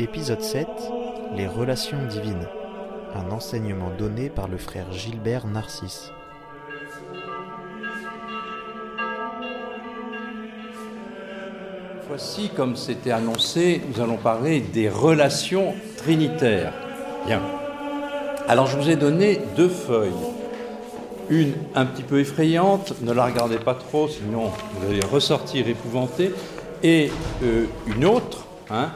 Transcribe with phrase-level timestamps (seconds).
[0.00, 0.66] Épisode 7
[1.36, 2.48] Les relations divines.
[3.14, 6.10] Un enseignement donné par le frère Gilbert Narcisse.
[12.08, 16.72] Voici, comme c'était annoncé, nous allons parler des relations trinitaires.
[17.26, 17.42] Bien.
[18.48, 20.12] Alors, je vous ai donné deux feuilles.
[21.28, 26.32] Une un petit peu effrayante, ne la regardez pas trop, sinon vous allez ressortir épouvanté.
[26.82, 27.10] Et
[27.42, 28.92] euh, une autre, hein,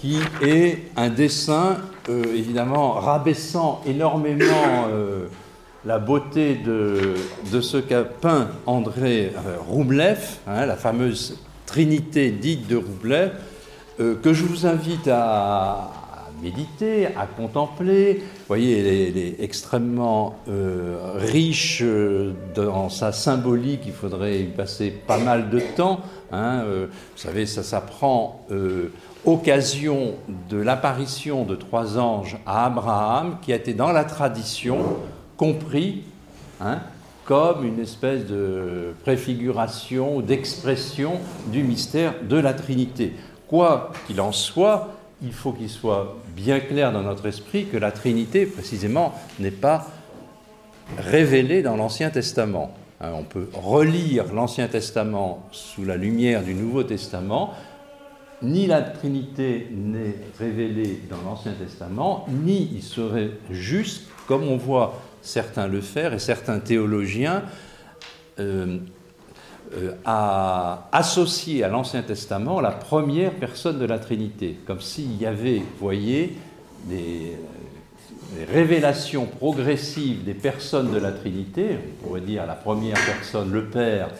[0.00, 5.26] qui est un dessin, euh, évidemment, rabaissant énormément euh,
[5.84, 7.14] la beauté de,
[7.60, 9.32] ce qu'a peint André
[9.68, 13.32] Roublev, hein, la fameuse Trinité dite de Roublev,
[13.98, 15.90] que je vous invite à,
[16.42, 18.14] méditer, à contempler.
[18.14, 24.90] Vous voyez, elle est, extrêmement euh, riche euh, dans sa symbolique, il faudrait y passer
[24.90, 26.00] pas mal de temps.
[26.32, 28.46] Hein, euh, vous savez, ça, ça prend
[29.24, 30.14] occasion
[30.48, 34.78] de l'apparition de trois anges à Abraham, qui a été dans la tradition
[35.36, 36.02] compris
[36.60, 36.80] hein,
[37.24, 43.12] comme une espèce de préfiguration d'expression du mystère de la Trinité.
[43.48, 47.92] Quoi qu'il en soit, il faut qu'il soit bien clair dans notre esprit que la
[47.92, 49.88] Trinité, précisément, n'est pas
[50.96, 52.74] révélée dans l'Ancien Testament.
[53.00, 57.54] Hein, on peut relire l'Ancien Testament sous la lumière du Nouveau Testament.
[58.42, 65.00] Ni la Trinité n'est révélée dans l'Ancien Testament, ni il serait juste, comme on voit
[65.22, 67.42] certains le faire et certains théologiens,
[68.38, 68.78] euh,
[69.74, 75.26] euh, a associé à l'Ancien Testament la première personne de la Trinité, comme s'il y
[75.26, 76.36] avait, vous voyez,
[76.84, 77.36] des,
[78.52, 84.10] révélations progressives des personnes de la Trinité, on pourrait dire la première personne, le Père,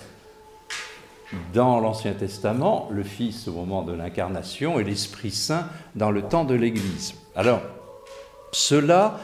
[1.53, 6.45] dans l'Ancien Testament, le Fils au moment de l'incarnation et l'Esprit Saint dans le temps
[6.45, 7.15] de l'Église.
[7.37, 7.61] Alors,
[8.53, 9.19] cela,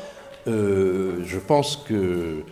[0.47, 2.45] euh, je pense que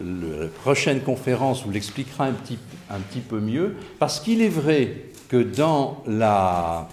[0.00, 2.58] la prochaine conférence vous l'expliquera un petit,
[2.90, 6.88] un petit peu mieux, parce qu'il est vrai que dans la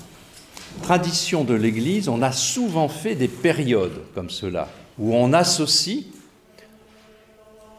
[0.81, 4.67] tradition de l'Église, on a souvent fait des périodes comme cela,
[4.99, 6.03] où on associe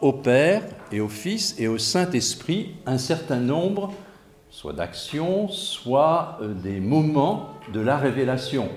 [0.00, 3.92] au Père et au Fils et au Saint-Esprit un certain nombre,
[4.50, 8.69] soit d'actions, soit euh, des moments de la révélation.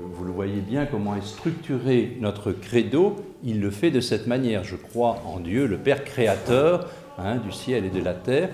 [0.00, 4.64] Vous le voyez bien comment est structuré notre credo, il le fait de cette manière.
[4.64, 8.50] Je crois en Dieu, le Père créateur hein, du ciel et de la terre.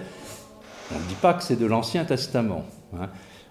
[0.95, 2.65] On ne dit pas que c'est de l'Ancien Testament.
[2.95, 3.09] Hein.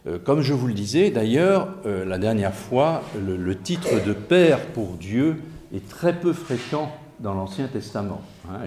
[0.08, 4.60] Euh, comme je vous le disais, d'ailleurs, euh, la dernière fois, le, titre de Père
[4.68, 5.42] pour Dieu
[5.74, 8.22] est très peu fréquent dans l'Ancien Testament.
[8.50, 8.60] Hein,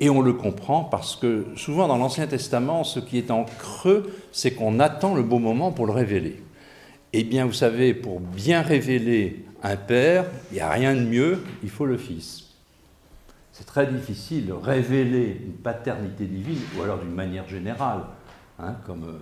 [0.00, 4.10] et, on le comprend parce que souvent dans l'Ancien Testament, ce qui est en creux,
[4.32, 6.42] c'est qu'on attend le beau moment pour le révéler.
[7.12, 11.42] Eh bien, vous savez, pour bien révéler un père, il n'y a rien de mieux,
[11.64, 12.50] il faut le fils.
[13.52, 18.02] C'est très difficile de révéler une paternité divine, ou alors d'une manière générale,
[18.60, 19.18] hein, comme, euh,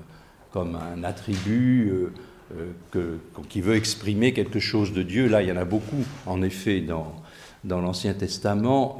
[0.52, 2.12] comme, un attribut euh,
[2.96, 3.16] euh,
[3.48, 5.26] qui veut exprimer quelque chose de Dieu.
[5.26, 7.16] Là, il y en a beaucoup, en effet, dans,
[7.64, 8.98] dans l'Ancien Testament,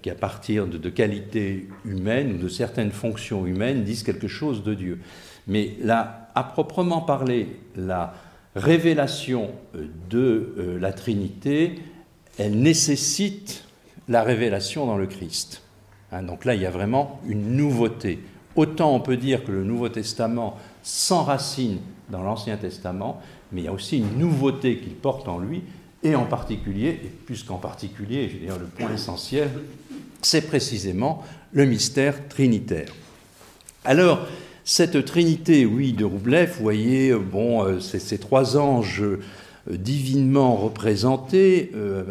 [0.00, 4.62] qui, à partir de, de qualités humaines ou de certaines fonctions humaines, disent quelque chose
[4.62, 5.00] de Dieu.
[5.46, 8.14] Mais là, à proprement parler, la
[8.54, 9.50] révélation
[10.10, 11.80] de euh, la Trinité,
[12.38, 13.64] elle nécessite
[14.08, 15.62] la révélation dans le Christ.
[16.12, 18.20] Hein, donc là, il y a vraiment une nouveauté.
[18.56, 21.78] Autant on peut dire que le Nouveau Testament s'enracine
[22.10, 23.20] dans l'Ancien Testament,
[23.50, 25.62] mais il y a aussi une nouveauté qu'il porte en lui,
[26.02, 29.48] et en particulier, et plus qu'en particulier, je veux dire le point essentiel,
[30.20, 31.22] c'est précisément
[31.52, 32.92] le mystère trinitaire.
[33.84, 34.26] Alors,
[34.64, 39.18] cette trinité, oui, de Roublev, vous voyez, euh, bon, euh, ces trois anges euh,
[39.68, 41.70] divinement représentés,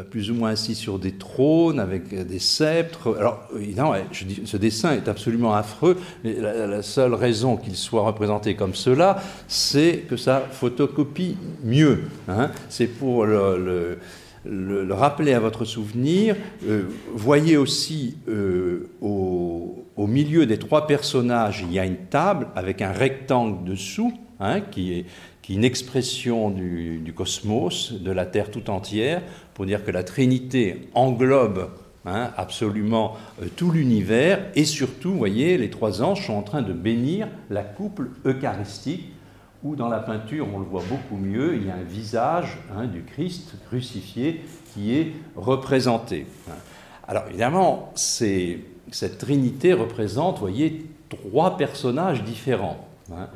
[0.09, 3.13] plus ou moins assis sur des trônes avec des sceptres.
[3.19, 5.97] Alors, évidemment, je dis, ce dessin est absolument affreux.
[6.23, 11.35] La, seule raison qu'il soit représenté comme cela, c'est que ça photocopie
[11.66, 12.03] mieux.
[12.29, 12.52] Hein.
[12.70, 13.97] C'est pour le,
[14.46, 16.35] rappeler à votre souvenir.
[16.67, 16.84] Euh,
[17.14, 22.91] voyez aussi euh, au, milieu des trois personnages, il y a une table avec un
[22.91, 25.05] rectangle dessous, hein, qui, est,
[25.49, 29.22] une expression du, cosmos, de la Terre tout entière,
[29.53, 31.70] pour dire que la Trinité englobe
[32.05, 36.73] hein, absolument euh, tout l'univers, et surtout, voyez, les trois anges sont en train de
[36.73, 39.11] bénir la couple eucharistique
[39.63, 42.85] où dans la peinture, on le voit beaucoup mieux, il y a un visage hein,
[42.85, 44.41] du Christ crucifié
[44.73, 46.25] qui est représenté.
[47.08, 52.87] Alors évidemment, cette Trinité représente, voyez, trois personnages différents.
[53.13, 53.28] Hein.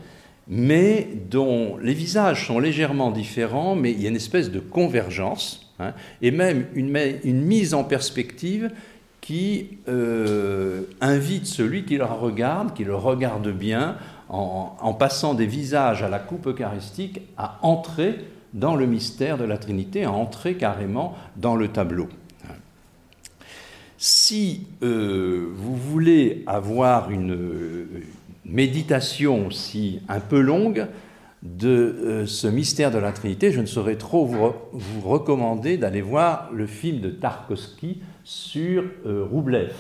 [0.48, 5.74] mais dont les visages sont légèrement différents, mais il y a une espèce de convergence,
[5.80, 8.72] hein, et même une, mise en perspective
[9.20, 13.98] qui euh, invite celui qui le regarde, qui le regarde bien,
[14.30, 19.58] en, passant des visages à la coupe eucharistique, à entrer dans le mystère de la
[19.58, 22.08] Trinité, à entrer carrément dans le tableau.
[23.98, 27.88] Si euh, vous voulez avoir une
[28.46, 30.88] méditation aussi un peu longue
[31.44, 36.02] de euh, ce mystère de la Trinité, je ne saurais trop vous, vous recommander d'aller
[36.02, 39.74] voir le film de Tarkovsky sur euh, Roublev.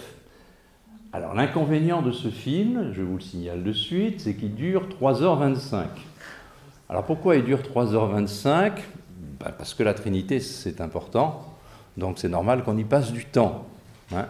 [1.15, 5.85] Alors l'inconvénient de ce film, je vous le signale de suite, c'est qu'il dure 3h25.
[6.89, 8.73] Alors pourquoi il dure 3h25
[9.39, 11.55] ben, Parce que la Trinité, c'est important,
[11.95, 13.65] donc c'est normal qu'on y passe du temps.
[14.13, 14.25] Hein.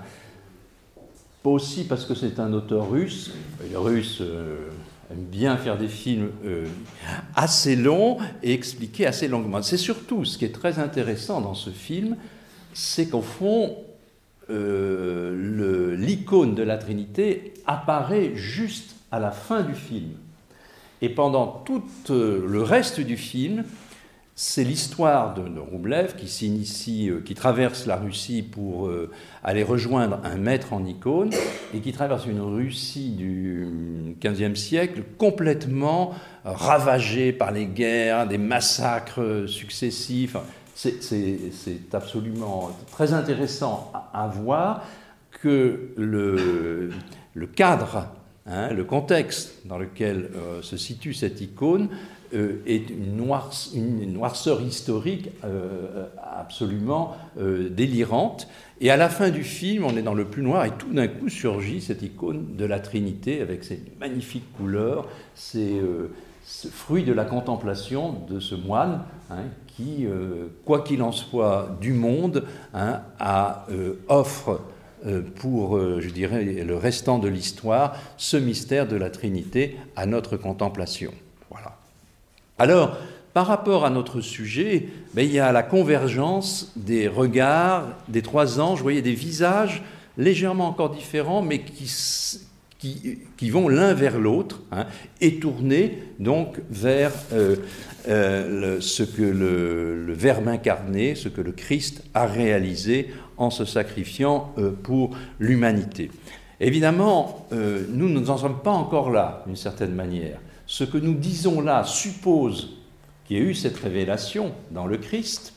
[1.42, 3.34] Pas aussi parce que c'est un auteur russe.
[3.68, 4.70] Les Russes euh,
[5.12, 6.68] aiment bien faire des films euh,
[7.36, 9.64] assez longs et expliquer assez longuement.
[9.64, 12.16] C'est surtout ce qui est très intéressant dans ce film,
[12.76, 13.76] c'est qu'au fond,
[14.50, 20.12] euh, l'icône de la Trinité apparaît juste à la fin du film.
[21.02, 23.64] Et pendant tout le reste du film,
[24.38, 29.10] c'est l'histoire de, Roublev qui s'initie, euh, qui traverse la Russie pour euh,
[29.44, 31.32] aller rejoindre un maître en icône
[31.74, 36.14] et qui traverse une Russie du XVe siècle complètement
[36.44, 40.36] ravagée par les guerres, des massacres successifs.
[40.76, 44.84] C'est absolument très intéressant à, voir
[45.32, 46.92] que le,
[47.56, 48.08] cadre,
[48.46, 51.88] hein, le contexte dans lequel euh, se situe cette icône
[52.34, 53.16] euh, est une,
[54.14, 58.50] noirceur historique euh, absolument délirante.
[58.82, 61.08] Et à la fin du film, on est dans le plus noir et tout d'un
[61.08, 65.80] coup surgit cette icône de la Trinité avec ses magnifiques couleurs, ces
[66.72, 70.08] fruit de la contemplation de ce moine hein, qui,
[70.64, 73.66] quoi qu'il en soit du monde, hein, a,
[74.08, 74.62] offre
[75.36, 81.12] pour, je dirais, le restant de l'histoire, ce mystère de la Trinité à notre contemplation.
[82.58, 82.98] Alors,
[83.34, 88.62] par rapport à notre sujet, ben, il y a la convergence des regards des trois
[88.62, 89.84] anges, vous voyez des visages
[90.18, 91.92] légèrement encore différents, mais qui,
[93.38, 94.86] qui, vont l'un vers l'autre, hein,
[95.22, 97.58] et tournés donc vers euh,
[98.08, 104.54] euh, ce que le, Verbe incarné, ce que le Christ a réalisé en se sacrifiant
[104.58, 106.12] euh, pour l'humanité.
[106.62, 111.84] Évidemment, nous n'en sommes pas encore là, d'une certaine manière ce que nous disons là
[111.84, 112.78] suppose
[113.26, 115.54] qu'il y ait eu cette révélation dans le Christ,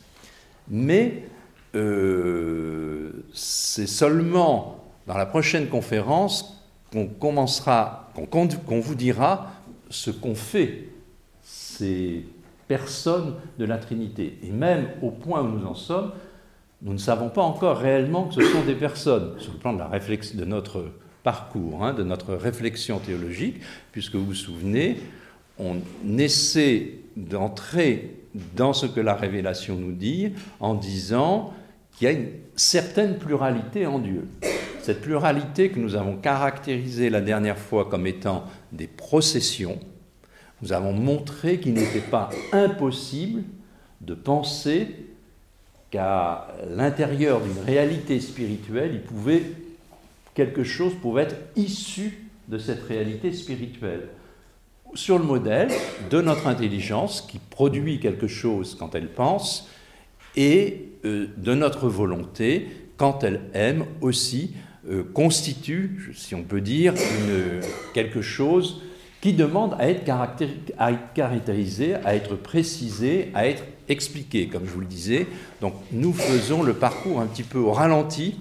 [0.67, 1.23] mais
[3.33, 6.58] c'est seulement dans la prochaine conférence
[6.91, 9.51] qu'on commencera, qu'on vous dira
[9.89, 10.89] ce qu'ont fait
[11.41, 12.25] ces
[12.67, 14.37] personnes de la Trinité.
[14.43, 16.11] Et même au point où nous en sommes,
[16.81, 20.45] nous ne savons pas encore réellement que ce sont des personnes, sur le plan de
[20.45, 20.85] notre
[21.23, 23.57] parcours hein, de notre réflexion théologique,
[23.91, 24.97] puisque vous vous souvenez,
[25.57, 25.77] on
[26.17, 28.15] essaie d'entrer
[28.55, 31.53] dans ce que la révélation nous dit en disant
[31.97, 34.27] qu'il y a une certaine pluralité en Dieu.
[34.89, 39.77] Cette pluralité que nous avons caractérisée la dernière fois comme étant des processions,
[40.63, 43.43] nous avons montré qu'il n'était pas impossible
[44.01, 44.87] de penser
[45.91, 49.03] qu'à l'intérieur d'une réalité spirituelle,
[50.33, 54.07] quelque chose pouvait être issu de cette réalité spirituelle.
[54.95, 55.69] Sur le modèle
[56.09, 59.69] de notre intelligence qui produit quelque chose quand elle pense
[60.35, 64.55] et euh, de notre volonté quand elle aime aussi
[64.87, 66.93] euh, constitue, si on peut dire,
[67.93, 68.81] quelque chose
[69.21, 70.05] qui demande à être,
[71.13, 75.27] caractérisé, à être précisé, à être expliqué, comme je vous le disais.
[75.61, 78.35] Donc nous faisons le parcours un petit peu au ralenti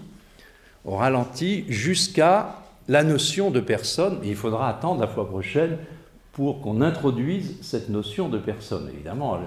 [0.88, 4.20] au ralenti jusqu'à la notion de personne.
[4.24, 5.76] il faudra attendre la fois prochaine
[6.32, 8.88] pour qu'on introduise cette notion de personne.
[8.94, 9.38] Évidemment,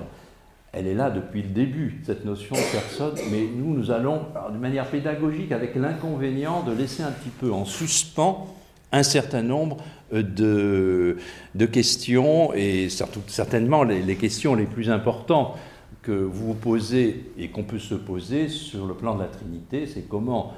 [0.74, 4.58] elle, est là depuis le début, cette notion de personne, mais nous, nous allons, de
[4.58, 8.48] manière pédagogique, avec l'inconvénient de laisser un petit peu en suspens
[8.92, 9.78] un certain nombre
[10.14, 11.16] euh,
[11.56, 15.58] de, questions, et surtout, certainement les, questions les plus importantes
[16.02, 19.88] que vous vous posez et qu'on peut se poser sur le plan de la Trinité,
[19.88, 20.54] c'est comment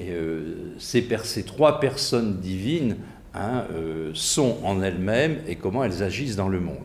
[0.00, 1.06] euh, ces,
[1.44, 2.96] trois personnes divines
[3.34, 6.76] hein, euh, sont en elles-mêmes et comment elles agissent dans le monde.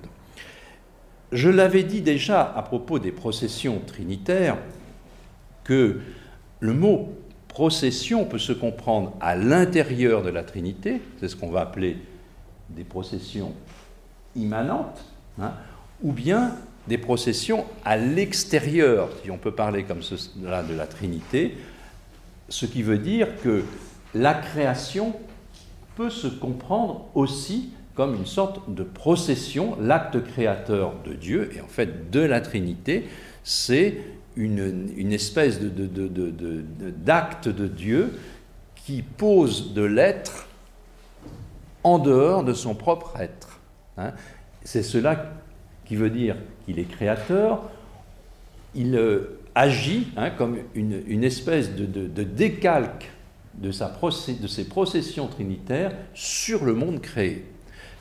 [1.33, 4.57] Je l'avais dit déjà à propos des processions trinitaires
[5.63, 5.99] que
[6.59, 7.09] le mot
[7.47, 11.97] procession peut se comprendre à l'intérieur de la Trinité, c'est ce qu'on va appeler
[12.69, 13.53] des processions
[14.35, 15.03] immanentes,
[15.39, 15.53] hein,
[16.01, 16.55] ou bien
[16.87, 21.57] des processions à l'extérieur, si on peut parler comme cela de la Trinité,
[22.49, 23.63] ce qui veut dire que
[24.13, 25.13] la création
[25.95, 31.67] peut se comprendre aussi comme une sorte de procession, l'acte créateur de Dieu, et en
[31.67, 33.07] fait de la Trinité,
[33.43, 33.97] c'est
[34.35, 38.13] une, espèce d'acte de, de, Dieu
[38.75, 40.47] qui pose de l'être
[41.83, 43.59] en dehors de son propre être.
[43.97, 44.11] Hein.
[44.63, 45.33] C'est cela
[45.85, 46.35] qui veut dire
[46.65, 47.69] qu'il est créateur,
[48.73, 53.11] il euh, agit hein, comme une, espèce de, décalque
[53.55, 53.95] de, sa
[54.41, 57.45] de ses processions trinitaires sur le monde créé.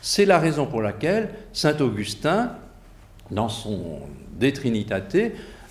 [0.04, 2.56] C'est la raison pour laquelle Saint Augustin,
[3.30, 4.00] dans son
[4.38, 5.16] De Trinitate,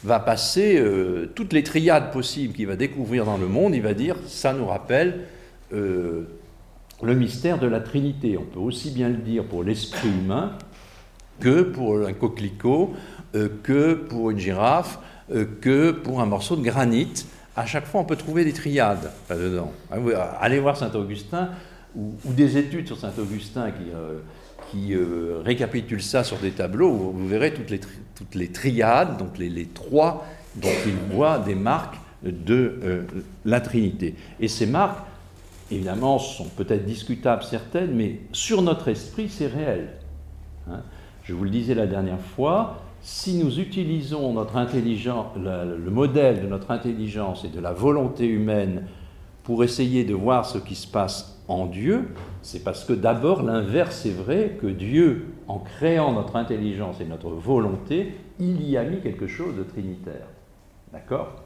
[0.06, 3.94] va passer euh, toutes les triades possibles qu'il va découvrir dans le monde, il va
[3.94, 5.26] dire ça nous rappelle
[5.74, 6.24] euh,
[7.04, 8.38] le mystère de la Trinité.
[8.38, 10.54] On peut aussi bien le dire pour l'esprit humain
[11.42, 12.94] que pour un coquelicot,
[13.36, 14.98] euh, que pour une girafe,
[15.62, 17.26] que pour un morceau de granit.
[17.56, 19.72] À chaque fois, on peut trouver des triades là-dedans.
[20.42, 21.52] Allez voir Saint-Augustin
[21.95, 23.91] ou, des études sur Saint-Augustin qui
[24.71, 27.79] qui euh, récapitule ça sur des tableaux, vous, verrez toutes les,
[28.15, 33.03] toutes les triades, donc les, trois dont il voit des marques de euh,
[33.43, 34.15] la Trinité.
[34.39, 35.00] Et ces marques,
[35.69, 39.89] évidemment, sont peut-être discutables certaines, mais sur notre esprit, c'est réel.
[40.69, 40.81] Hein.
[41.24, 46.48] Je vous le disais la dernière fois, si nous utilisons notre intelligence, le modèle de
[46.48, 48.83] notre intelligence et de la volonté humaine
[49.43, 52.08] pour essayer de voir ce qui se passe en Dieu,
[52.41, 57.29] c'est parce que d'abord l'inverse est vrai, que Dieu, en créant notre intelligence et notre
[57.29, 60.27] volonté, il y a mis quelque chose de trinitaire.
[60.93, 61.43] D'accord?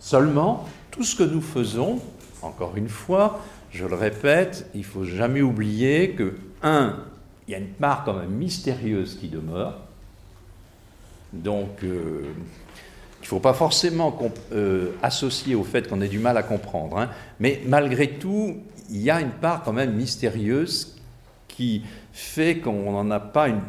[0.00, 2.00] Seulement, tout ce que nous faisons,
[2.42, 6.96] encore une fois, je le répète, il faut jamais oublier que, un,
[7.46, 9.78] il y a une part quand même mystérieuse qui demeure.
[11.32, 12.22] Donc, euh,
[13.20, 14.16] il ne faut pas forcément
[14.52, 16.98] euh, associer au fait qu'on ait du mal à comprendre.
[16.98, 17.10] Hein.
[17.40, 18.56] mais malgré tout,
[18.90, 20.96] il y a une part quand même mystérieuse
[21.48, 23.60] qui fait qu'on n'en a pas une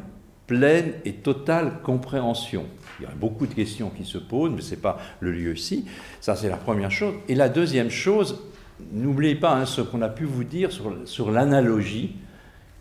[0.46, 2.66] pleine et totale compréhension.
[3.00, 5.56] Il y a beaucoup de questions qui se posent, mais ce n'est pas le lieu
[5.56, 5.86] ici.
[6.22, 7.14] Ça, c'est la première chose.
[7.28, 8.42] Et la deuxième chose,
[8.92, 12.16] n'oubliez pas hein, ce qu'on a pu vous dire sur, sur l'analogie,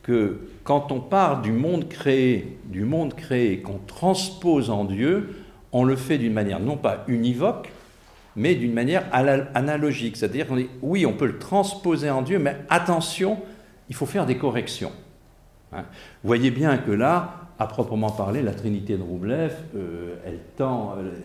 [0.03, 5.35] que quand on parle du monde créé, du monde créé qu'on transpose en Dieu,
[5.73, 7.73] on le fait d'une manière non pas univoque,
[8.37, 10.17] mais d'une manière analogique.
[10.17, 13.39] C'est-à-dire qu'on dit, oui, on peut le transposer en Dieu, mais attention,
[13.89, 14.93] il faut faire des corrections.
[15.73, 15.85] Hein.
[16.23, 20.17] Vous voyez bien que là, à proprement parler, la Trinité de Roublev, euh,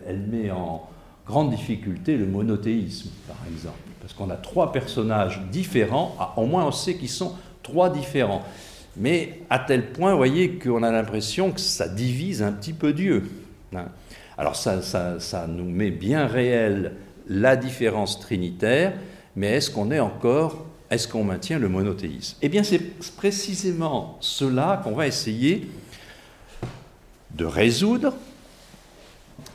[0.06, 0.88] elle, met en
[1.26, 3.78] grande difficulté le monothéisme, par exemple.
[4.00, 8.42] Parce qu'on a trois personnages différents, ah, au moins on sait qu'ils sont trois différents.
[8.96, 12.92] Mais à tel point, vous voyez, qu'on a l'impression que ça divise un petit peu
[12.92, 13.24] Dieu.
[13.74, 13.86] Hein.
[14.38, 16.92] Alors ça, nous met bien réel
[17.28, 18.94] la différence trinitaire,
[19.36, 22.36] mais est-ce qu'on est encore, est-ce qu'on maintient le monothéisme?
[22.42, 22.80] Eh bien c'est
[23.16, 25.68] précisément cela qu'on va essayer
[27.34, 28.14] de résoudre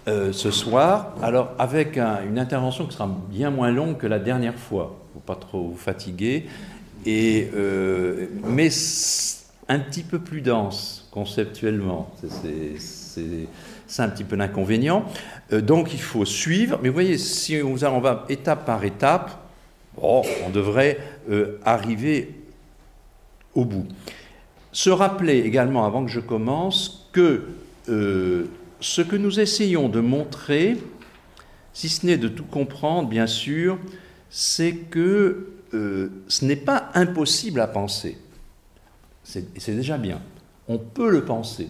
[0.08, 4.56] euh, ce soir, alors avec une intervention qui sera bien moins longue que la dernière
[4.56, 6.46] fois, faut pas trop vous fatiguer,
[7.06, 8.70] et, euh, mais
[9.68, 12.10] un petit peu plus dense conceptuellement.
[12.22, 13.48] C'est
[13.88, 15.06] c'est un petit peu l'inconvénient.
[15.54, 16.80] Euh, donc il faut suivre.
[16.82, 19.40] Mais vous voyez, si on va étape par étape,
[20.00, 21.00] on devrait
[21.32, 22.36] euh, arriver
[23.56, 23.88] au bout.
[24.72, 27.46] Se rappeler également, avant que je commence, que
[27.90, 28.46] euh,
[28.80, 30.78] ce que nous essayons de montrer,
[31.74, 33.80] si ce n'est de tout comprendre, bien sûr,
[34.30, 38.18] c'est que ce n'est pas impossible à penser.
[39.24, 40.22] C'est déjà bien.
[40.68, 41.70] On peut le penser.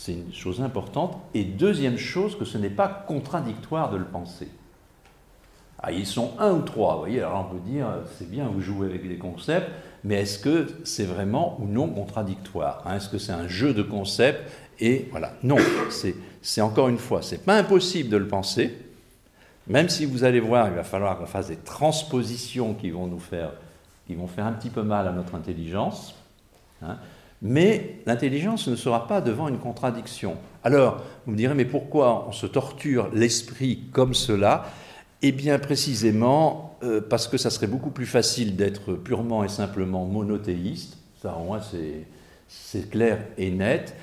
[0.00, 1.18] C'est une chose importante.
[1.34, 4.48] Et deuxième chose, que ce n'est pas contradictoire de le penser.
[5.82, 8.62] Ah, ils sont un ou trois, vous voyez, alors on peut dire, c'est bien, vous
[8.62, 9.70] jouez avec des concepts,
[10.02, 12.96] mais est-ce que c'est vraiment ou non contradictoire hein?
[12.96, 14.40] Est-ce que c'est un jeu de concepts
[14.78, 15.58] Et voilà, non,
[16.40, 18.74] c'est encore une fois, c'est pas impossible de le penser,
[19.66, 23.20] même si vous allez voir, il va falloir qu'on fasse des transpositions qui vont nous
[23.20, 23.52] faire,
[24.06, 26.14] qui vont faire un petit peu mal à notre intelligence.
[26.82, 26.96] Hein?
[27.42, 30.36] Mais l'intelligence ne sera pas devant une contradiction.
[30.62, 34.66] Alors, vous me direz, mais pourquoi on se torture l'esprit comme cela?
[35.22, 40.04] Eh bien, précisément euh, parce que ça serait beaucoup plus facile d'être purement et simplement
[40.04, 40.98] monothéiste.
[41.22, 41.60] Ça, au moins,
[42.48, 43.94] c'est clair et net.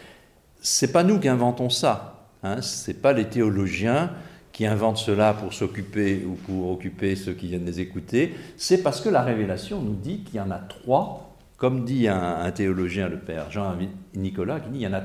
[0.61, 2.29] C'est pas nous qui inventons ça.
[2.43, 4.11] Hein, c'est pas les théologiens
[4.51, 8.35] qui inventent cela pour s'occuper ou pour occuper ceux qui viennent les écouter.
[8.57, 11.26] C'est parce que la révélation nous dit qu'il y en a trois
[11.57, 15.01] Comme dit un, théologien, le père Jean-Nicolas, qui dit il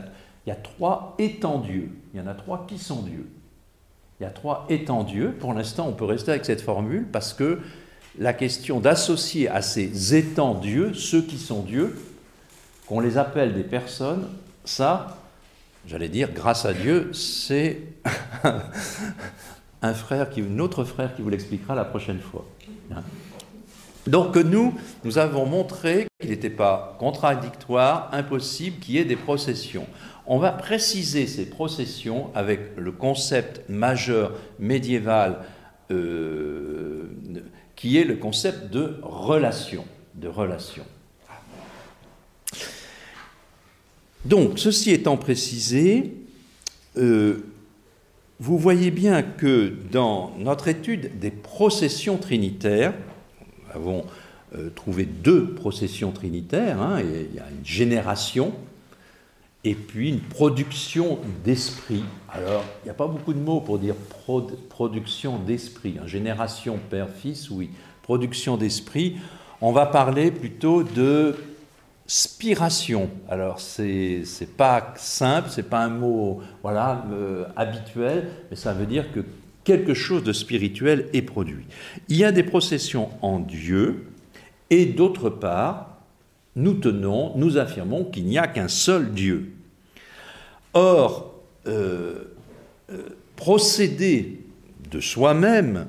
[0.46, 1.90] y, a, trois étant Dieu.
[2.12, 3.26] Il y en a trois qui sont Dieu.
[4.20, 5.34] Il y a trois étant Dieu.
[5.40, 7.60] Pour l'instant, on peut rester avec cette formule parce que
[8.18, 11.98] la question d'associer à ces étant Dieu, ceux qui sont Dieu,
[12.86, 14.28] qu'on les appelle des personnes,
[14.66, 15.16] ça,
[15.86, 17.80] j'allais dire, grâce à Dieu, c'est
[19.82, 22.44] un frère qui, un autre frère qui vous l'expliquera la prochaine fois.
[24.06, 29.86] Donc nous, nous avons montré qu'il n'était pas contradictoire, impossible qu'il y ait des processions.
[30.26, 35.40] On va préciser ces processions avec le concept majeur médiéval
[35.90, 37.10] euh,
[37.76, 39.84] qui est le concept de relation.
[40.14, 40.84] De relation.
[44.24, 46.14] Donc, ceci étant précisé,
[46.96, 47.44] euh,
[48.38, 52.94] vous voyez bien que dans notre étude des processions trinitaires,
[53.74, 54.04] avons
[54.54, 58.52] euh, trouvé deux processions trinitaires, hein, il y a une génération
[59.64, 62.04] et puis une production d'esprit.
[62.32, 63.94] Alors, il n'y a pas beaucoup de mots pour dire
[64.68, 65.96] production d'esprit.
[66.00, 66.06] Hein.
[66.06, 67.70] Génération père-fils, oui.
[68.02, 69.16] Production d'esprit.
[69.60, 71.36] On va parler plutôt de
[72.06, 73.08] spiration.
[73.28, 78.86] Alors, c'est n'est pas simple, c'est pas un mot voilà, euh, habituel, mais ça veut
[78.86, 79.20] dire que
[79.64, 81.64] quelque chose de spirituel est produit.
[82.08, 84.06] Il y a des processions en Dieu,
[84.70, 85.98] et d'autre part,
[86.56, 89.52] nous tenons, nous affirmons qu'il n'y a qu'un seul Dieu.
[90.74, 91.34] Or,
[91.66, 92.24] euh,
[92.90, 93.02] euh,
[93.36, 94.40] procéder
[94.90, 95.86] de soi-même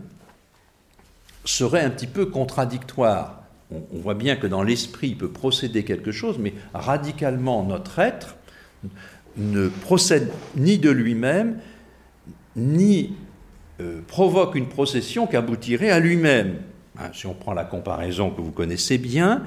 [1.46, 3.44] serait un petit peu contradictoire.
[3.72, 8.36] On, voit bien que dans l'esprit, il peut procéder quelque chose, mais radicalement, notre être
[9.36, 11.60] ne procède ni de lui-même,
[12.56, 13.16] ni
[13.84, 16.60] euh, provoque une procession qui aboutirait à lui-même.
[16.98, 19.44] Hein, si on prend la comparaison que vous connaissez bien,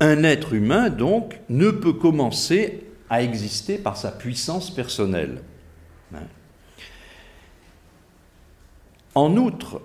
[0.00, 5.42] un être humain, donc, ne peut commencer à exister par sa puissance personnelle.
[6.14, 6.26] Hein.
[9.14, 9.80] En outre,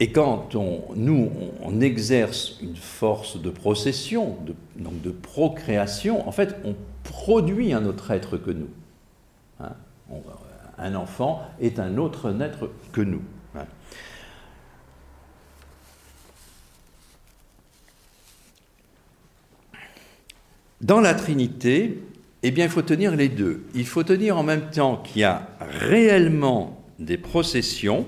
[0.00, 1.30] et quand on, nous,
[1.62, 4.36] on exerce une force de procession,
[4.76, 8.70] donc de procréation, en fait, on produit un autre être que nous.
[9.60, 9.72] Hein.
[10.78, 13.22] Un enfant est un autre être que nous.
[20.80, 22.02] Dans la Trinité,
[22.42, 23.64] eh bien, il faut tenir les deux.
[23.74, 28.06] Il faut tenir en même temps qu'il y a réellement des processions,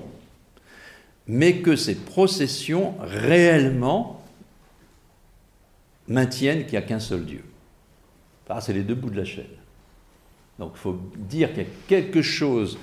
[1.25, 4.23] mais que ces processions réellement
[6.07, 7.43] maintiennent qu'il n'y a qu'un seul Dieu.
[8.61, 9.45] c'est les deux bouts de la chaîne.
[10.59, 12.77] Donc il faut dire qu'il y a quelque chose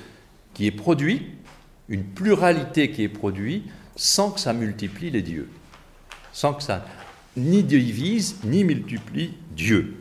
[0.53, 1.27] qui est produit,
[1.89, 3.65] une pluralité qui est produite,
[3.97, 5.49] sans que ça multiplie les dieux.
[6.33, 6.85] Sans que ça
[7.37, 9.97] ni divise, ni multiplie Dieu.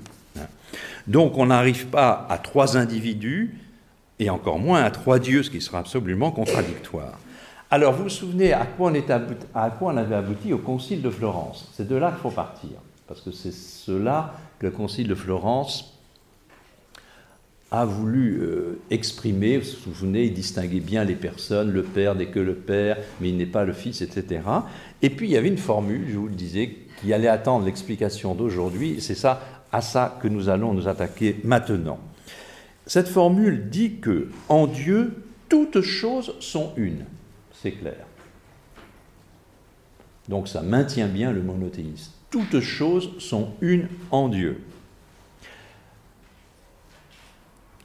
[1.08, 3.58] Donc on n'arrive pas à trois individus,
[4.20, 7.18] et encore moins à trois dieux, ce qui sera absolument contradictoire.
[7.72, 11.10] Alors vous vous souvenez à quoi on, à quoi on avait abouti au Concile de
[11.10, 11.70] Florence?
[11.74, 12.70] C'est de là qu'il faut partir,
[13.08, 15.93] parce que c'est cela que le Concile de Florence
[17.74, 22.28] a voulu euh, exprimer, vous vous souvenez, il distinguait bien les personnes, le Père n'est
[22.28, 24.42] que le Père, mais il n'est pas le Fils, etc.
[25.02, 28.36] Et puis il y avait une formule, je vous le disais, qui allait attendre l'explication
[28.36, 32.00] d'aujourd'hui, c'est ça, à ça que nous allons nous attaquer maintenant.
[32.86, 37.06] Cette formule dit que en Dieu, toutes choses sont une.
[37.60, 38.06] C'est clair.
[40.30, 42.12] Donc ça maintient bien le monothéisme.
[42.30, 44.60] Toutes choses sont une en Dieu.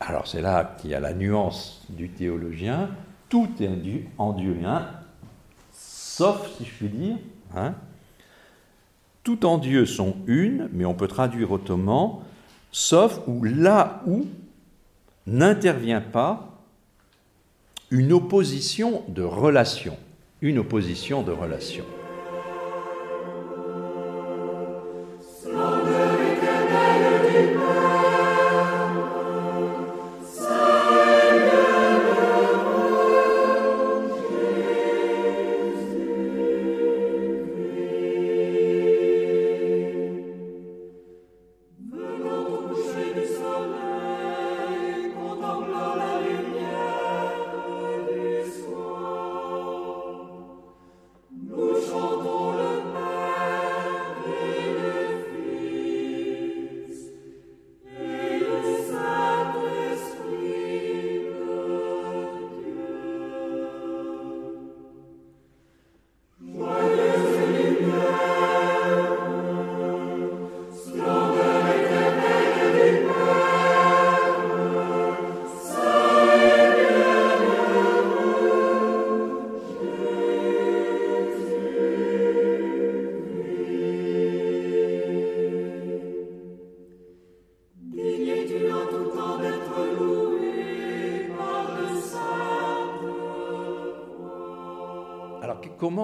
[0.01, 2.91] Alors c'est là qu'il y a la nuance du théologien.
[3.29, 3.69] Tout est
[4.17, 4.55] en Dieu
[6.19, 7.17] sauf, si je puis dire,
[7.55, 7.75] hein,
[9.23, 12.23] tout en Dieu sont une, mais on peut traduire autrement,
[12.73, 14.27] sauf où là où
[15.27, 16.59] n'intervient pas
[17.91, 19.97] une opposition de relation.
[20.43, 21.85] Une opposition de relation.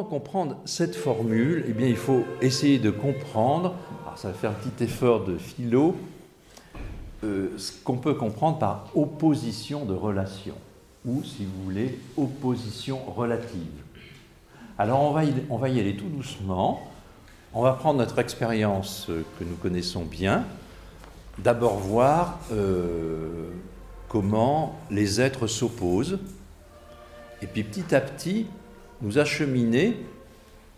[0.05, 3.75] Comprendre cette formule Eh bien, il faut essayer de comprendre,
[4.17, 5.97] ça va faire un petit effort de philo,
[7.25, 10.55] euh, ce qu'on peut comprendre par opposition de relation,
[11.07, 13.83] ou si vous voulez, opposition relative.
[14.79, 16.83] Alors on va y, on va y aller tout doucement.
[17.53, 20.45] On va prendre notre expérience euh, que nous connaissons bien.
[21.39, 23.49] D'abord voir euh,
[24.09, 26.19] comment les êtres s'opposent,
[27.43, 28.47] et puis petit à petit
[29.03, 29.97] nous acheminer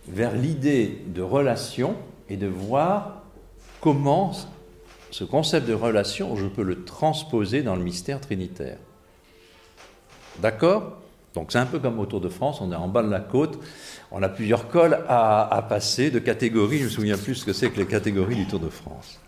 [0.08, 1.96] vers l'idée de relation
[2.28, 3.22] et de voir
[3.80, 4.32] comment
[5.10, 8.78] ce concept de relation, je peux le transposer dans le mystère trinitaire.
[10.40, 10.98] D'accord?
[11.34, 13.20] Donc c'est un peu comme au Tour de France, on est en bas de la
[13.20, 13.58] côte,
[14.10, 17.70] on a plusieurs cols à, passer de catégories, je me souviens plus ce que c'est
[17.70, 19.20] que les catégories du Tour de France.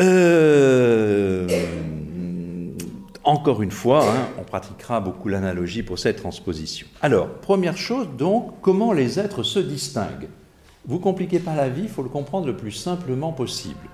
[0.00, 1.46] Euh,
[3.24, 6.86] encore une fois, hein, on pratiquera beaucoup l'analogie pour cette transposition.
[7.00, 10.28] Alors, première chose, donc, comment les êtres se distinguent?
[10.86, 13.88] Vous compliquez pas la vie, il faut le comprendre le plus simplement possible.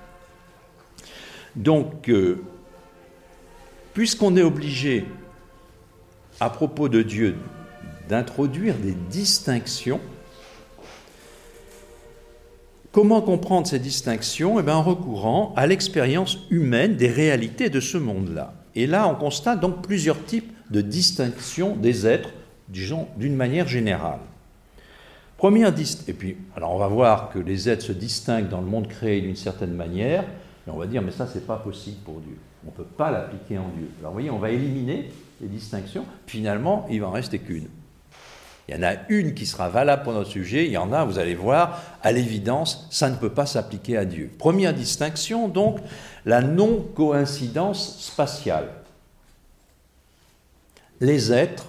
[1.55, 2.43] Donc, euh,
[3.93, 5.05] puisqu'on est obligé,
[6.39, 7.35] à propos de Dieu,
[8.07, 9.99] d'introduire des distinctions,
[12.91, 14.59] Comment comprendre ces distinctions?
[14.59, 18.58] Eh En recourant à l'expérience humaine des réalités de ce monde-là.
[18.75, 22.29] Et là, on constate donc plusieurs types de distinctions des êtres,
[22.67, 24.19] disons, d'une manière générale.
[25.37, 25.73] Première
[26.07, 29.21] et puis, alors on va voir que les êtres se distinguent dans le monde créé
[29.21, 32.37] d'une certaine manière, et on va dire, mais ça, c'est pas possible pour Dieu.
[32.65, 33.89] On ne peut pas l'appliquer en Dieu.
[33.99, 35.09] Alors, vous voyez, on va éliminer
[35.41, 36.03] les distinctions.
[36.27, 37.67] Finalement, il va en rester qu'une.
[38.69, 41.03] Il y en a une qui sera valable pour notre sujet, il y en a,
[41.03, 44.29] vous allez voir, à l'évidence, ça ne peut pas s'appliquer à Dieu.
[44.37, 45.79] Première distinction, donc,
[46.23, 48.67] la non-coïncidence spatiale.
[51.01, 51.65] Les êtres,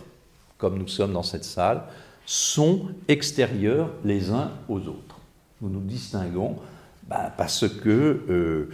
[0.58, 1.84] comme nous sommes dans cette salle,
[2.26, 5.18] sont extérieurs les uns aux autres.
[5.62, 6.56] Nous nous distinguons
[7.08, 7.88] ben, parce que
[8.28, 8.68] euh,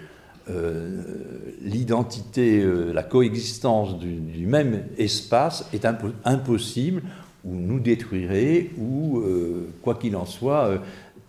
[0.51, 1.03] euh,
[1.63, 5.87] l'identité, euh, la coexistence du, même espace est
[6.25, 7.03] impossible
[7.47, 10.79] ou nous détruirait, ou, euh, quoi qu'il en soit, euh,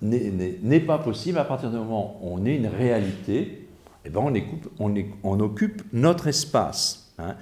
[0.02, 3.68] n'est pas possible à partir du moment où on est une réalité,
[4.06, 4.34] eh ben
[5.24, 7.12] on, occupe notre espace.
[7.20, 7.36] Hein.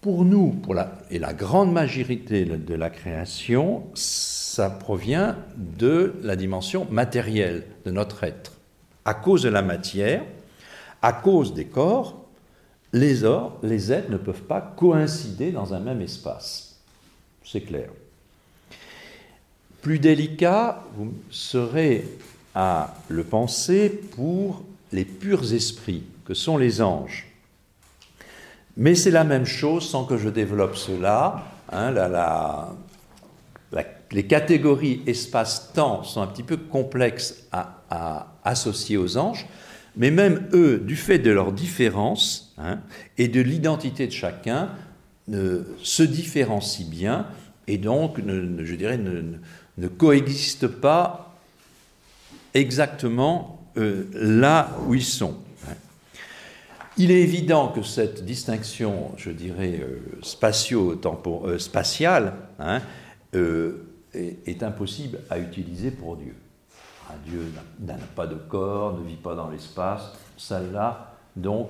[0.00, 6.36] Pour nous, pour la, et la grande majorité de la création, ça provient de la
[6.36, 8.52] dimension matérielle de notre être.
[9.04, 10.24] À cause de la matière,
[11.02, 12.28] à cause des corps,
[12.92, 16.67] les, or, les êtres ne peuvent pas coïncider dans un même espace
[17.50, 17.88] c'est clair.
[19.80, 22.06] Plus délicat, vous serez
[22.54, 27.26] à le penser pour les purs esprits, que sont les anges.
[28.76, 31.44] Mais c'est la même chose sans que je développe cela.
[31.72, 31.94] Hein,
[34.10, 39.46] les catégories espace-temps sont un petit peu complexes à, associer aux anges,
[39.96, 42.80] mais même eux, du fait de leur différence hein,
[43.16, 44.70] et de l'identité de chacun,
[45.82, 47.26] se différencient bien
[47.68, 51.36] et donc, je dirais, ne, coexistent pas
[52.54, 55.36] exactement euh, là où ils sont.
[56.96, 60.00] Il est évident que cette distinction, je dirais, euh,
[62.58, 62.80] hein,
[63.34, 66.34] euh, est, impossible à utiliser pour Dieu.
[67.26, 71.68] Dieu n'a pas de corps, ne vit pas dans l'espace, celle-là, donc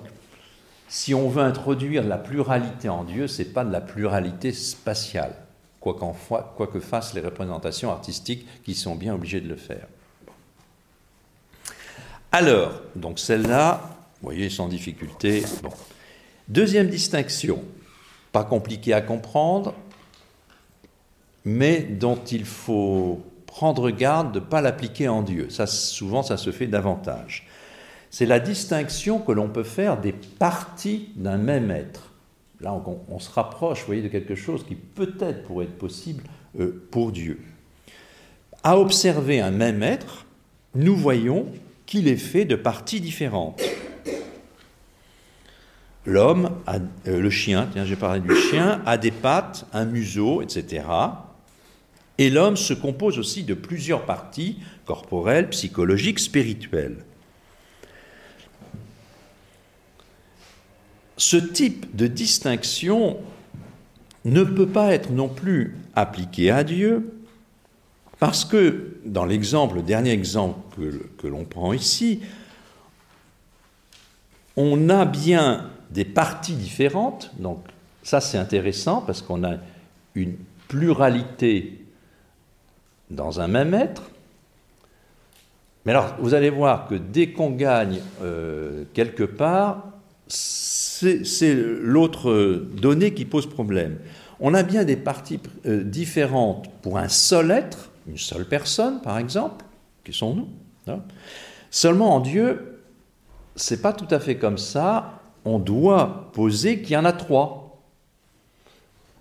[0.89, 5.35] si on veut introduire la pluralité en Dieu, ce n'est pas de la pluralité spatiale,
[5.79, 9.87] quoi, que fassent les représentations artistiques qui sont bien obligées de le faire.
[12.31, 13.81] Alors, donc celle-là,
[14.21, 15.43] vous voyez, sans difficulté.
[16.47, 17.63] Deuxième distinction,
[18.31, 19.75] pas compliquée à comprendre,
[21.45, 25.49] mais dont il faut prendre garde de ne pas l'appliquer en Dieu.
[25.49, 27.47] Ça, souvent, ça se fait davantage
[28.09, 32.13] c'est la distinction que l'on peut faire des parties d'un même être.
[32.61, 32.73] Là,
[33.09, 36.23] on, se rapproche, voyez, de quelque chose qui peut-être pourrait être possible
[36.59, 37.39] euh, pour Dieu.
[38.63, 40.25] À observer un même être,
[40.75, 41.45] nous voyons
[41.85, 43.61] qu'il est fait de parties différentes.
[46.05, 46.79] L'homme, euh,
[47.21, 50.83] le chien, tiens, j'ai parlé du chien, a des pattes, un museau, etc.
[52.17, 57.05] Et l'homme se compose aussi de plusieurs parties corporelles, psychologiques, spirituelles.
[61.19, 63.17] Ce type de distinction
[64.23, 67.13] ne peut pas être non plus appliqué à Dieu,
[68.19, 70.59] parce que dans l'exemple, le dernier exemple
[71.17, 72.21] que, l'on prend ici,
[74.55, 77.59] on a bien des parties différentes, donc
[78.01, 79.57] ça c'est intéressant parce qu'on a
[80.15, 80.37] une
[80.69, 81.85] pluralité
[83.09, 84.03] dans un même être.
[85.85, 89.85] Mais alors, vous allez voir que dès qu'on gagne euh, quelque part,
[91.23, 93.97] c'est l'autre donnée qui pose problème.
[94.39, 99.17] On a bien des parties euh, différentes pour un seul être, une seule personne par
[99.17, 99.65] exemple,
[100.03, 100.47] qui sont nous.
[100.87, 100.99] Hein.
[101.69, 102.81] Seulement en Dieu,
[103.55, 105.21] c'est pas tout à fait comme ça.
[105.45, 107.81] On doit poser qu'il y en a trois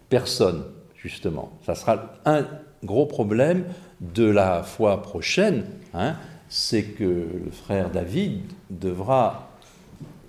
[0.09, 0.65] personnes,
[0.97, 1.53] justement.
[1.67, 2.47] Ça sera un
[2.85, 3.65] gros problème
[4.01, 5.65] de la foi prochaine.
[5.95, 6.17] Hein,
[6.49, 9.51] c'est que le frère David devra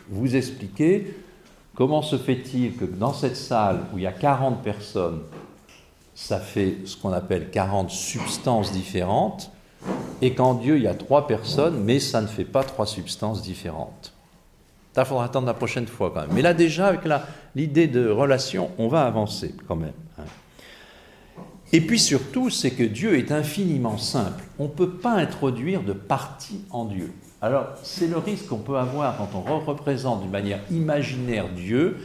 [0.10, 1.14] vous expliquer
[1.80, 5.22] comment se fait-il que dans cette salle où il y a 40 personnes,
[6.14, 9.50] ça fait ce qu'on appelle 40 substances différentes,
[10.22, 13.42] et qu'en Dieu il y a trois personnes, mais ça ne fait pas trois substances
[13.42, 14.12] différentes?
[14.94, 16.32] Ça, il faudra attendre la prochaine fois quand même.
[16.34, 17.02] Mais là déjà, avec
[17.56, 19.94] l'idée de relation, on va avancer quand même.
[20.18, 20.24] Hein.
[21.72, 24.44] Et puis surtout, c'est que Dieu est infiniment simple.
[24.58, 27.14] On ne peut pas introduire de partie en Dieu.
[27.42, 31.98] Alors, c'est le risque qu'on peut avoir quand on représente d'une manière imaginaire Dieu,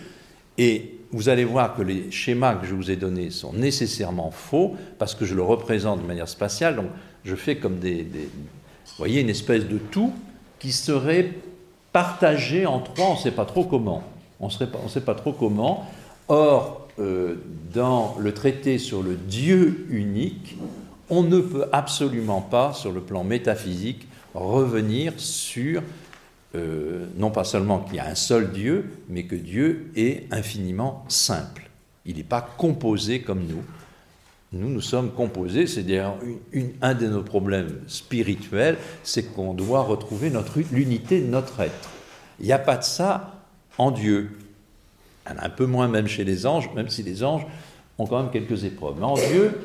[0.58, 4.76] et vous allez voir que les schémas que je vous ai donnés sont nécessairement faux,
[4.98, 6.86] parce que je le représente de manière spatiale, donc
[7.24, 10.12] je fais comme des, vous voyez, une espèce de tout
[10.60, 11.32] qui serait
[11.92, 14.02] partagé en trois, on ne sait pas trop comment.
[14.40, 15.88] On ne sait pas trop comment.
[16.28, 17.36] Or, euh,
[17.72, 20.56] dans le traité sur le Dieu unique,
[21.10, 25.82] on ne peut absolument pas, sur le plan métaphysique, revenir sur,
[26.54, 31.04] euh, non pas seulement qu'il y a un seul Dieu, mais que Dieu est infiniment
[31.08, 31.70] simple.
[32.06, 33.62] Il n'est pas composé comme nous.
[34.52, 36.16] Nous, nous sommes composés, c'est d'ailleurs
[36.80, 40.30] un de nos problèmes spirituels, c'est qu'on doit retrouver
[40.70, 41.90] l'unité de notre être.
[42.38, 43.42] Il n'y a pas de ça
[43.78, 44.38] en Dieu.
[45.26, 47.46] Un peu moins même chez les anges, même si les anges
[47.98, 48.96] ont quand même quelques épreuves.
[48.98, 49.58] Mais en Dieu,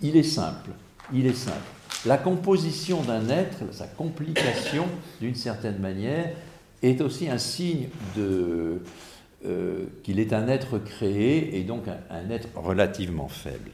[0.00, 0.70] il est simple.
[1.12, 1.56] Il est simple.
[2.06, 4.86] La composition d'un être, sa complication
[5.20, 6.30] d'une certaine manière,
[6.82, 8.80] est aussi un signe de,
[9.44, 13.72] euh, qu'il est un être créé et donc un être relativement faible.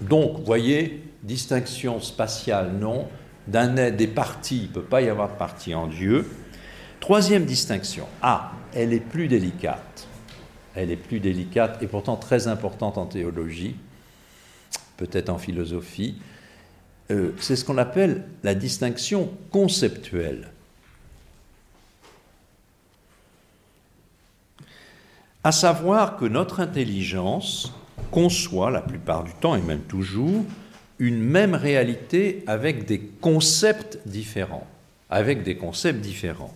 [0.00, 3.08] Donc, voyez, distinction spatiale, non.
[3.46, 6.26] D'un être, des parties, il ne peut pas y avoir de partie en Dieu.
[7.00, 8.06] Troisième distinction.
[8.22, 10.06] Ah, elle est plus délicate.
[10.74, 13.74] Elle est plus délicate et pourtant très importante en théologie,
[14.96, 16.16] peut-être en philosophie.
[17.10, 20.50] Euh, c'est ce qu'on appelle la distinction conceptuelle.
[25.42, 27.72] À savoir que notre intelligence
[28.10, 30.44] conçoit la plupart du temps, et même toujours,
[30.98, 34.66] une même réalité avec des concepts différents.
[35.10, 36.54] Avec des concepts différents.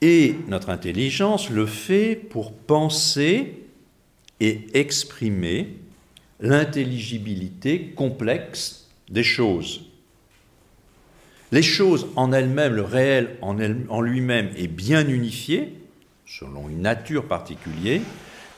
[0.00, 3.64] Et notre intelligence le fait pour penser
[4.40, 5.74] et exprimer
[6.40, 9.84] l'intelligibilité complexe des choses.
[11.50, 15.74] Les choses en elles-mêmes, le réel en, lui-même est bien unifié,
[16.26, 18.02] selon une nature particulière,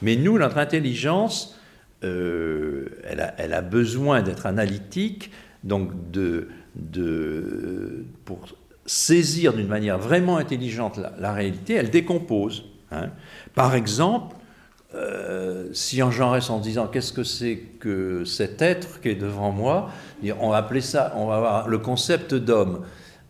[0.02, 1.58] mais nous, notre intelligence,
[2.02, 5.30] euh, elle, a, besoin d'être analytique,
[5.62, 6.48] donc de,
[8.24, 8.48] pour
[8.86, 12.64] saisir d'une manière vraiment intelligente la, réalité, elle décompose.
[12.90, 13.10] Hein.
[13.54, 14.34] Par exemple,
[14.94, 19.52] euh, si j'en reste en disant qu'est-ce que c'est que cet être qui est devant
[19.52, 19.90] moi,
[20.40, 22.82] on va appeler ça, on va avoir le concept d'homme.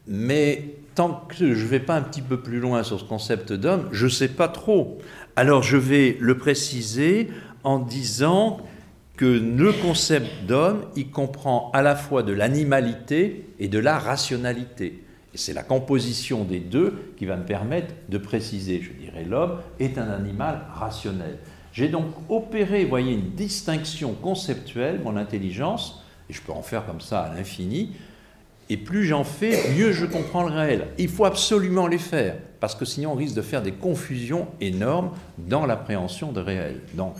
[0.06, 3.52] Mais tant que je ne vais pas un petit peu plus loin sur ce concept
[3.52, 4.98] d'homme, je ne sais pas trop.
[5.36, 7.30] Alors je vais le préciser
[7.62, 8.60] en disant
[9.16, 15.04] que le concept d'homme, il comprend à la fois de l'animalité et de la rationalité.
[15.34, 19.58] Et c'est la composition des deux qui va me permettre de préciser, je dirais, l'homme
[19.78, 21.38] est un animal rationnel.
[21.72, 27.00] J'ai donc opéré, voyez, une distinction conceptuelle, mon intelligence, et je peux en faire comme
[27.00, 27.92] ça à l'infini,
[28.68, 30.88] et plus j'en fais, mieux je comprends le réel.
[30.98, 35.10] Il faut absolument les faire, parce que sinon on risque de faire des confusions énormes
[35.38, 36.80] dans l'appréhension de réel.
[36.94, 37.14] Donc,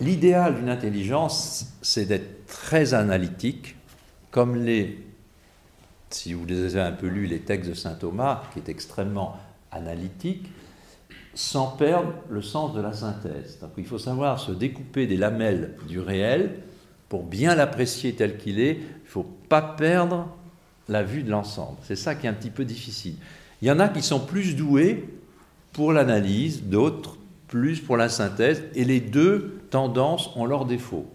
[0.00, 3.76] l'idéal d'une intelligence, c'est d'être très analytique,
[4.30, 5.04] comme les,
[6.10, 9.36] si vous les avez un peu lus, les textes de saint Thomas, qui est extrêmement
[9.72, 10.48] analytique,
[11.38, 13.60] sans perdre le sens de la synthèse.
[13.76, 16.58] Il faut savoir se découper des lamelles du réel
[17.08, 20.26] pour bien l'apprécier tel qu'il est, il ne faut pas perdre
[20.88, 21.78] la vue de l'ensemble.
[21.84, 23.14] C'est ça qui est un petit peu difficile.
[23.62, 25.08] Il y en a qui sont plus doués
[25.72, 31.06] pour l'analyse, d'autres plus pour la synthèse, et les deux tendances ont leurs défauts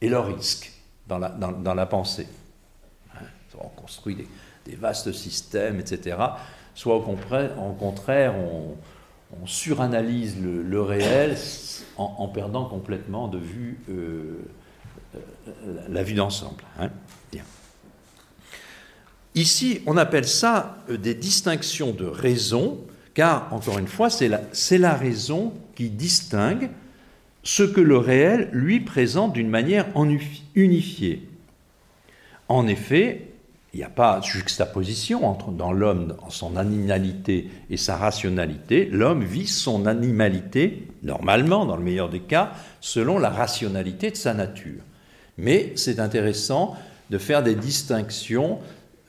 [0.00, 0.72] et leurs risques
[1.06, 2.28] dans la, dans, la pensée.
[3.14, 3.24] Hein,
[3.62, 4.26] on construit
[4.64, 6.16] des, vastes systèmes, etc.
[6.74, 8.76] Soit au contraire, au contraire on,
[9.42, 11.36] on suranalyse le, réel
[11.96, 14.38] en, perdant complètement de vue euh,
[15.88, 16.62] la vue d'ensemble.
[16.78, 16.90] Hein.
[19.36, 22.80] Ici, on appelle ça des distinctions de raison,
[23.14, 26.70] car, encore une fois, c'est la raison qui distingue
[27.42, 29.86] ce que le réel lui présente d'une manière
[30.54, 31.28] unifiée.
[32.48, 33.29] En effet,
[33.72, 38.88] il n'y a pas de juxtaposition entre, dans l'homme, son animalité et sa rationalité.
[38.90, 44.34] L'homme vit son animalité, normalement, dans le meilleur des cas, selon la rationalité de sa
[44.34, 44.82] nature.
[45.38, 46.76] Mais c'est intéressant
[47.10, 48.58] de faire des distinctions.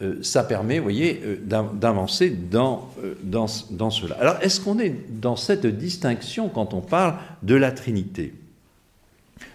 [0.03, 1.37] Euh, ça permet, vous voyez, euh,
[1.73, 4.15] d'avancer dans, euh, dans cela.
[4.19, 8.35] Alors, est-ce qu'on est dans cette distinction quand on parle de la Trinité?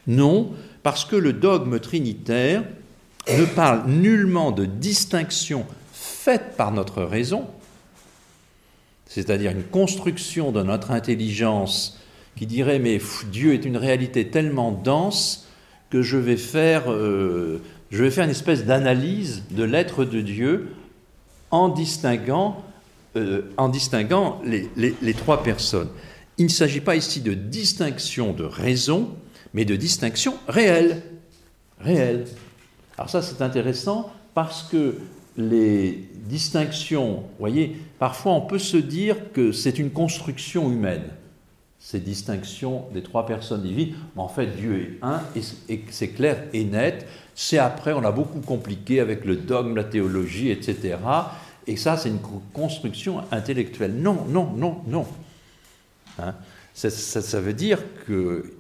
[0.09, 0.51] Non,
[0.83, 2.65] parce que le dogme trinitaire
[3.29, 7.47] ne parle nullement de distinction faite par notre raison,
[9.07, 12.01] c'est-à-dire une construction de notre intelligence
[12.37, 15.49] qui dirait mais Dieu est une réalité tellement dense
[15.91, 17.61] que je vais faire, euh,
[17.91, 20.69] je vais faire une espèce d'analyse de l'être de Dieu
[21.51, 22.63] en distinguant,
[23.17, 25.89] euh, en distinguant les, les trois personnes.
[26.39, 29.11] Il ne s'agit pas ici de distinction de raison,
[29.55, 31.03] mais de distinction réelle.
[31.81, 32.27] Réelle.
[32.97, 34.97] Alors ça, c'est intéressant parce que
[35.37, 41.05] les distinctions, voyez, parfois on peut se dire que c'est une construction humaine,
[41.79, 45.43] ces distinctions des trois personnes divines, mais en fait Dieu est un, et
[45.91, 47.07] c'est clair et net.
[47.35, 50.97] C'est après, on a beaucoup compliqué avec le dogme, la théologie, etc.
[51.67, 52.21] Et ça, c'est une
[52.55, 53.95] construction intellectuelle.
[53.95, 55.07] Non, non, non, non.
[56.19, 56.35] Hein?
[56.77, 58.55] Ça, veut dire que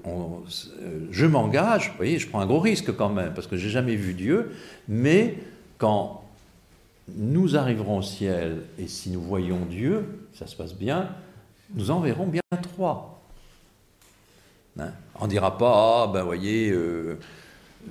[1.11, 3.94] je m'engage, vous voyez, je prends un gros risque quand même, parce que j'ai jamais
[3.94, 4.52] vu Dieu,
[4.88, 5.37] mais
[5.76, 6.24] quand
[7.14, 11.11] nous arriverons au ciel, et si nous voyons Dieu, ça se passe bien,
[11.74, 13.20] nous en verrons bien trois.
[14.79, 14.92] Hein?
[15.20, 17.18] On ne dira pas, ah ben voyez, euh,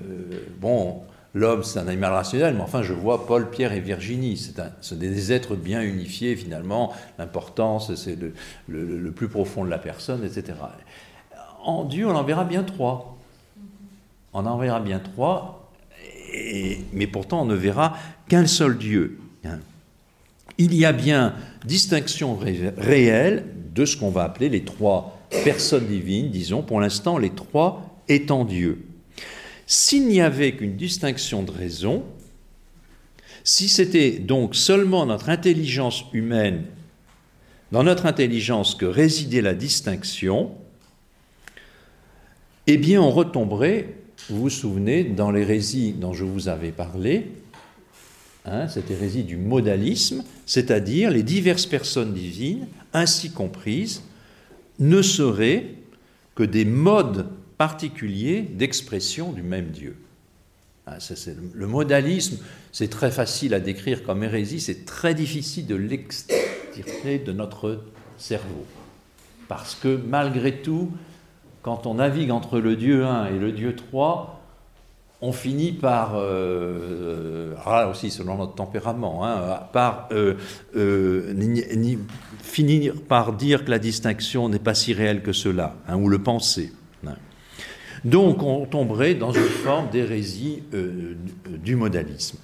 [0.02, 1.04] euh, bon,
[1.36, 4.42] L'homme, c'est un animal rationnel, mais enfin, je vois Paul, Pierre et Virginie.
[4.80, 6.94] C'est des êtres bien unifiés, finalement.
[7.20, 8.18] L'importance, c'est
[8.70, 10.54] le, plus profond de la personne, etc.
[11.62, 13.18] En Dieu, on en verra bien trois.
[14.32, 15.74] On en verra bien trois,
[16.94, 17.98] mais pourtant, on ne verra
[18.30, 19.20] qu'un seul Dieu.
[19.44, 19.60] Hein.
[20.58, 22.40] Il y a bien distinction
[22.78, 23.44] réelle
[23.74, 28.46] de ce qu'on va appeler les trois personnes divines, disons, pour l'instant, les trois étant
[28.46, 28.86] Dieu.
[29.68, 32.04] S'il n'y avait qu'une distinction de raison,
[33.44, 36.66] si c'était donc seulement notre intelligence humaine,
[37.72, 40.52] dans notre intelligence que résidait la distinction,
[42.68, 43.96] eh bien on retomberait,
[44.30, 47.32] vous vous souvenez, dans l'hérésie dont je vous avais parlé,
[48.46, 54.04] hein, cette hérésie du modalisme, c'est-à-dire les diverses personnes divines, ainsi comprises,
[54.80, 55.66] ne seraient
[56.34, 59.96] que des modes particulier d'expression du même Dieu.
[60.88, 60.98] Ah,
[61.54, 62.38] le modalisme,
[62.72, 67.84] c'est très facile à décrire comme hérésie, c'est très difficile de l'extirper de notre
[68.18, 68.66] cerveau.
[69.48, 70.92] Parce que malgré tout,
[71.64, 74.36] quand on navigue entre le Dieu 1 et le Dieu 3,
[75.22, 80.36] on finit par, euh, ah, aussi selon notre tempérament, hein, par euh,
[80.76, 81.34] euh,
[82.44, 86.20] finir par dire que la distinction n'est pas si réelle que cela, hein, ou le
[86.20, 86.72] penser.
[88.06, 91.16] Donc on tomberait dans une forme d'hérésie euh,
[91.48, 92.38] du modalisme.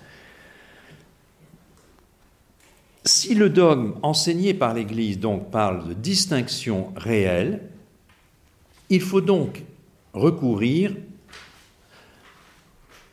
[3.06, 7.62] Si le dogme enseigné par l'Église donc parle de distinction réelle,
[8.90, 9.64] il faut donc
[10.14, 10.96] recourir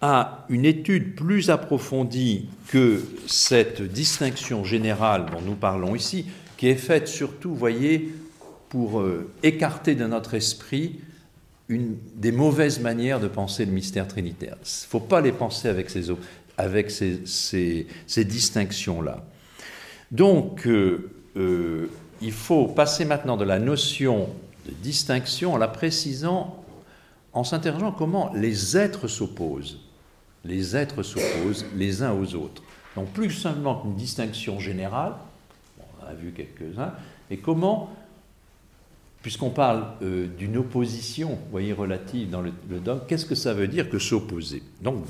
[0.01, 6.77] à une étude plus approfondie que cette distinction générale dont nous parlons ici, qui est
[6.77, 8.15] faite surtout, voyez,
[8.69, 11.01] pour euh, écarter de notre esprit
[11.69, 14.57] des mauvaises manières de penser le mystère trinitaire.
[14.57, 17.87] Il ne faut pas les penser avec ces,
[18.25, 19.25] distinctions-là.
[20.11, 21.91] Donc, euh, euh,
[22.23, 24.31] il faut passer maintenant de la notion
[24.67, 26.65] de distinction en la précisant,
[27.35, 29.81] en s'interrogeant comment les êtres s'opposent.
[30.45, 32.63] Les êtres s'opposent les uns aux autres.
[32.97, 35.15] Donc, plus simplement qu'une distinction générale,
[35.79, 36.95] on a vu quelques-uns,
[37.31, 37.91] et comment
[39.23, 43.91] puisqu'on parle euh, d'une opposition, voyez, relative dans le, dogme, qu'est-ce que ça veut dire
[43.91, 44.63] que s'opposer?
[44.81, 45.05] Donc,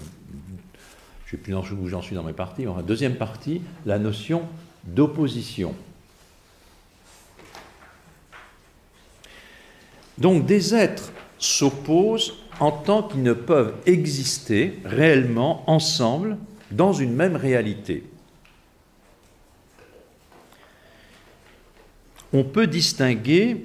[1.27, 4.43] je ne sais plus où j'en suis dans mes parties, deuxième partie, la notion
[4.85, 5.75] d'opposition.
[10.17, 16.39] Donc, des êtres s'opposent en tant qu'ils ne peuvent exister réellement ensemble
[16.71, 18.05] dans une même réalité.
[22.33, 23.65] on peut distinguer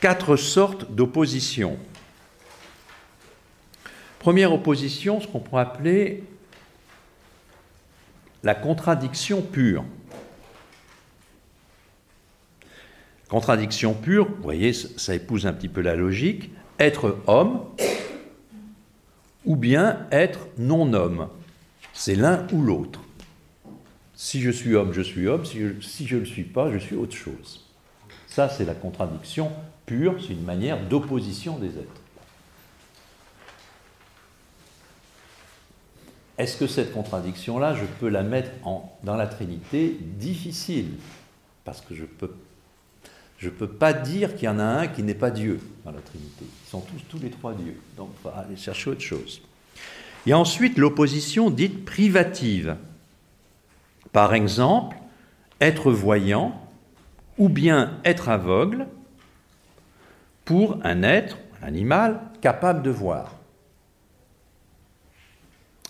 [0.00, 1.78] quatre sortes d'opposition.
[4.18, 6.24] Première opposition, ce qu'on pourrait appeler
[8.42, 9.84] la contradiction pure.
[13.28, 17.64] Contradiction pure, vous voyez, ça épouse un petit peu la logique, être homme
[19.44, 21.28] ou bien être non-homme.
[21.92, 23.00] C'est l'un ou l'autre.
[24.14, 26.96] Si je suis homme, je suis homme, si je ne le suis pas, je suis
[26.96, 27.66] autre chose.
[28.26, 29.50] Ça, c'est la contradiction
[30.20, 32.00] c'est une manière d'opposition des êtres.
[36.38, 38.50] Est-ce que cette contradiction-là, je peux la mettre
[39.02, 40.92] dans la Trinité Difficile,
[41.64, 42.30] parce que je peux
[43.48, 46.44] peux pas dire qu'il y en a un qui n'est pas Dieu dans la Trinité.
[46.44, 47.76] Ils sont tous, les trois dieux.
[47.96, 49.40] Donc, on aller chercher autre chose.
[50.30, 52.76] A ensuite l'opposition dite privative.
[54.12, 54.96] Par exemple,
[55.60, 56.60] être voyant
[57.38, 58.86] ou bien être aveugle
[60.50, 63.36] pour un être, un animal, capable de voir.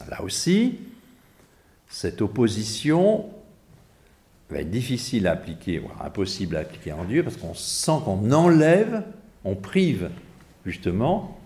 [0.06, 0.80] Là aussi,
[1.88, 3.24] cette opposition
[4.50, 8.30] va être difficile à appliquer, voire impossible à appliquer en Dieu, parce qu'on sent qu'on
[8.32, 9.02] enlève,
[9.46, 10.10] on prive
[10.66, 11.38] justement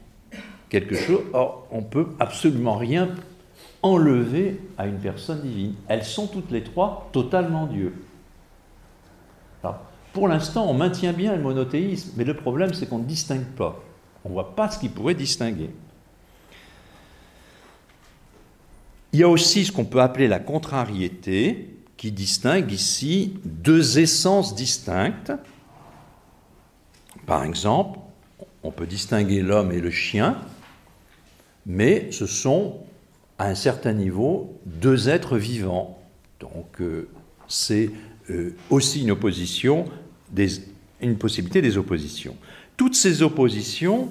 [0.69, 1.23] quelque chose.
[1.35, 3.15] Or, on peut absolument rien
[3.83, 5.75] enlever à une personne divine.
[5.87, 7.95] Elles sont toutes les trois totalement Dieu.
[10.15, 13.83] Pour l'instant, on maintient bien le monothéisme, mais le problème, c'est qu'on ne distingue pas.
[14.25, 15.71] On ne voit pas ce qui pourrait distinguer.
[19.13, 24.55] Il y a aussi ce qu'on peut appeler la contrariété, qui distingue ici deux essences
[24.55, 25.33] distinctes.
[27.27, 27.99] Par exemple,
[28.63, 30.39] on peut distinguer l'homme et le chien,
[31.67, 32.79] mais ce sont
[33.39, 35.99] à un certain niveau deux êtres vivants.
[36.39, 37.09] Donc euh,
[37.49, 37.91] c'est
[38.31, 39.87] euh, aussi une opposition,
[41.01, 42.37] une possibilité des oppositions.
[42.77, 44.11] Toutes ces oppositions,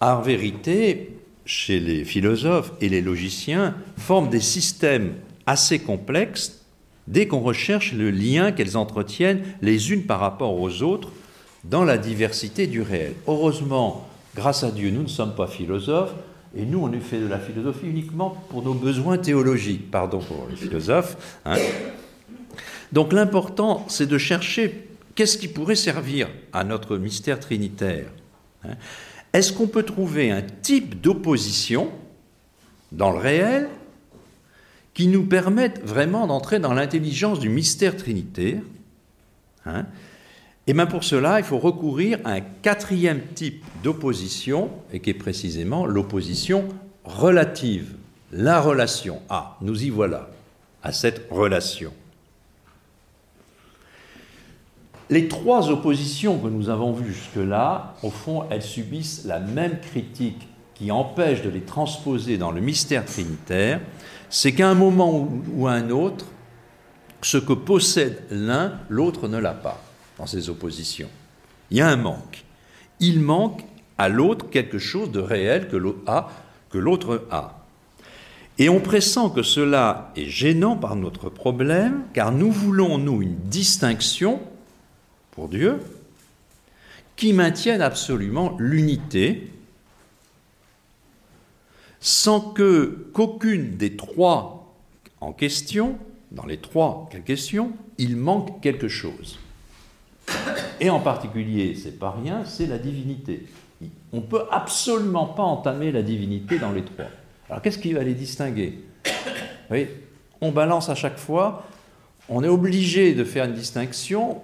[0.00, 1.10] en vérité,
[1.44, 5.14] chez les philosophes et les logiciens, forment des systèmes
[5.46, 6.64] assez complexes
[7.06, 11.12] dès qu'on recherche le lien qu'elles entretiennent les unes par rapport aux autres
[11.64, 13.14] dans la diversité du réel.
[13.26, 16.14] Heureusement, grâce à Dieu, nous ne sommes pas philosophes,
[16.56, 20.56] et nous, on fait de la philosophie uniquement pour nos besoins théologiques, pardon pour les
[20.56, 21.38] philosophes.
[21.44, 21.56] Hein.
[22.92, 24.85] Donc l'important, c'est de chercher
[25.16, 28.06] qu'est-ce qui pourrait servir à notre mystère trinitaire.
[28.64, 28.76] Hein?
[29.32, 31.90] Est-ce qu'on peut trouver un type d'opposition
[32.92, 33.68] dans le réel
[34.94, 38.60] qui nous permette vraiment d'entrer dans l'intelligence du mystère trinitaire
[39.64, 39.86] hein?
[40.68, 45.14] Et bien pour cela, il faut recourir à un quatrième type d'opposition, et qui est
[45.14, 46.66] précisément l'opposition
[47.04, 47.94] relative.
[48.32, 49.22] La relation.
[49.28, 50.28] Ah, nous y voilà,
[50.82, 51.92] à cette relation.
[55.08, 60.48] Les trois oppositions que nous avons vues jusque-là, au fond, elles subissent la même critique
[60.74, 63.80] qui empêche de les transposer dans le mystère trinitaire,
[64.30, 66.26] c'est qu'à un moment ou à un autre,
[67.22, 69.80] ce que possède l'un, l'autre ne l'a pas
[70.18, 71.08] dans ces oppositions.
[71.70, 72.44] Il y a un manque.
[73.00, 73.64] Il manque
[73.98, 76.30] à l'autre quelque chose de réel que l'autre a,
[76.70, 77.64] que l'autre a.
[78.58, 83.36] Et on pressent que cela est gênant par notre problème, car nous voulons, nous, une
[83.36, 84.40] distinction
[85.36, 85.80] pour Dieu
[87.14, 89.50] qui maintienne absolument l'unité,
[92.00, 94.74] sans que qu'aucune des trois
[95.20, 95.98] en question,
[96.30, 99.38] dans les trois questions, il manque quelque chose.
[100.80, 103.46] Et en particulier, c'est pas rien, c'est la divinité.
[104.12, 107.06] On ne peut absolument pas entamer la divinité dans les trois.
[107.48, 108.78] Alors qu'est-ce qui va les distinguer?
[109.70, 109.86] Oui,
[110.40, 111.66] On balance à chaque fois,
[112.28, 114.42] on est obligé de faire une distinction,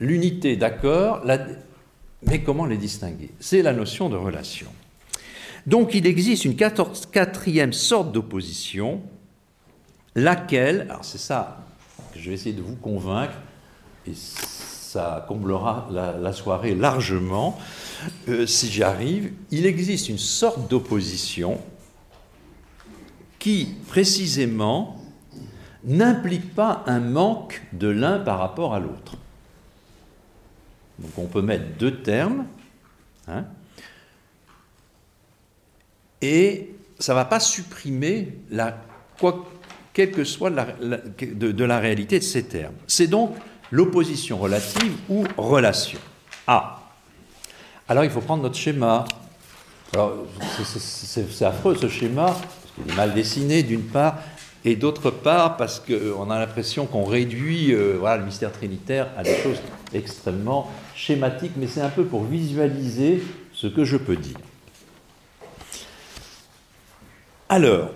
[0.00, 1.22] l'unité, d'accord,
[2.22, 3.30] mais comment les distinguer?
[3.40, 4.68] C'est la notion de relation.
[5.66, 9.00] Donc il existe une quatrième sorte d'opposition,
[10.14, 11.64] laquelle, alors c'est ça
[12.12, 13.34] que je vais essayer de vous convaincre,
[14.06, 17.58] et ça comblera la, soirée largement,
[18.28, 21.58] euh, si j'y arrive, il existe une sorte d'opposition
[23.38, 24.96] qui, précisément,
[25.84, 29.16] n'implique pas un manque de l'un par rapport à l'autre.
[30.98, 32.46] Donc on peut mettre deux termes,
[33.26, 33.44] hein,
[36.22, 38.78] et ça ne va pas supprimer la,
[39.18, 39.44] quoi,
[39.92, 42.74] quelle que soit de, la réalité de ces termes.
[42.86, 43.36] C'est donc
[43.70, 45.98] l'opposition relative ou relation.
[46.46, 46.82] Ah
[47.88, 49.04] Alors il faut prendre notre schéma.
[49.92, 54.18] C'est affreux ce schéma, parce qu'il est mal dessiné d'une part,
[54.64, 59.36] et d'autre part parce qu'on a l'impression qu'on réduit euh, le mystère trinitaire à des
[59.36, 59.60] choses
[59.92, 64.38] extrêmement schématiques, mais c'est un peu pour visualiser ce que je peux dire.
[67.48, 67.90] Alors,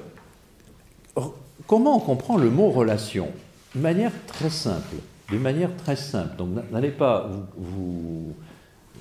[1.67, 3.29] comment on comprend le mot relation?
[3.75, 4.97] De manière très simple.
[5.33, 6.37] De manière très simple.
[6.37, 8.35] Donc n'allez pas vous,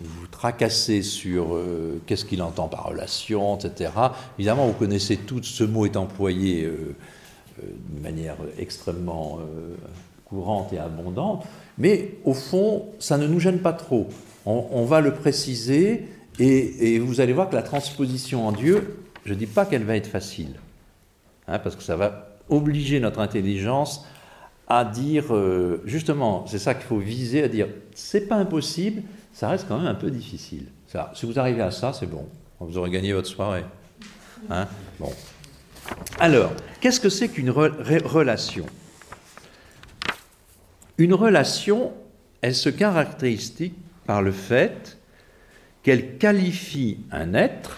[0.02, 3.92] vous, tracasser sur euh, qu'est-ce qu'il entend par relation, etc.
[4.38, 6.96] Évidemment, vous connaissez tout, ce mot est employé euh, euh,
[7.62, 9.40] de manière extrêmement
[10.26, 11.46] courante et abondante,
[11.78, 14.08] mais au fond, ça ne nous gêne pas trop.
[14.46, 16.08] On, va le préciser
[16.40, 19.84] et, et, vous allez voir que la transposition en Dieu, je ne dis pas qu'elle
[19.84, 20.56] va être facile,
[21.48, 24.06] hein, parce que ça va obliger notre intelligence
[24.68, 29.04] à dire, euh, justement, c'est ça qu'il faut viser, à dire, c'est pas impossible,
[29.34, 30.66] ça reste quand même un peu difficile.
[30.88, 32.26] Ça, si vous arrivez à ça, c'est bon,
[32.60, 33.64] vous aurez gagné votre soirée.
[34.50, 34.68] Hein
[35.00, 35.12] bon.
[36.20, 38.66] Alors, qu'est-ce que c'est qu'une relation?
[40.98, 41.94] Une relation,
[42.42, 43.54] elle se caractérise
[44.06, 44.98] par le fait
[45.84, 47.78] qu'elle qualifie un être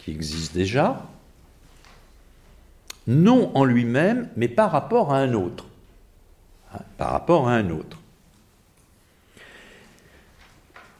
[0.00, 1.06] qui existe déjà,
[3.06, 5.66] non en lui-même, mais par rapport à un autre.
[6.72, 7.98] Hein, par rapport à un autre.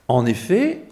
[0.08, 0.84] En effet,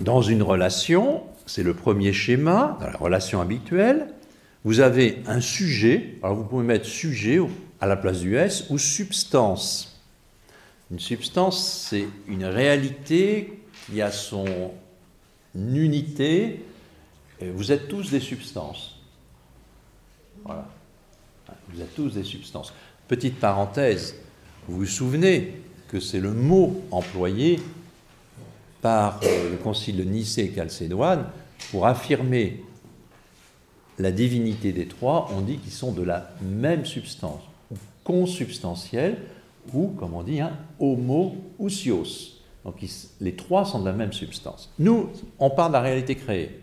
[0.00, 4.08] dans une relation, c'est le premier schéma, dans la relation habituelle,
[4.64, 7.38] vous avez un sujet, alors vous pouvez mettre sujet
[7.80, 10.00] à la place du S, ou substance.
[10.90, 14.72] Une substance, c'est une réalité qui a son
[15.54, 16.64] unité,
[17.40, 18.98] vous êtes tous des substances.
[20.44, 20.66] Voilà.
[21.68, 22.72] Vous êtes tous des substances.
[23.06, 24.14] Petite parenthèse,
[24.66, 27.60] vous vous souvenez que c'est le mot employé
[28.84, 31.24] par euh, le concile de Nicée et Chalcédoine
[31.70, 32.62] pour affirmer
[33.98, 39.16] la divinité des trois, on dit qu'ils sont de la même substance, ou consubstantiels,
[39.72, 42.42] ou, comme on dit, un homo-ousios.
[42.62, 42.84] Donc
[43.22, 44.70] les trois sont de la même substance.
[44.78, 45.08] Nous,
[45.38, 46.60] on parle de la réalité créée.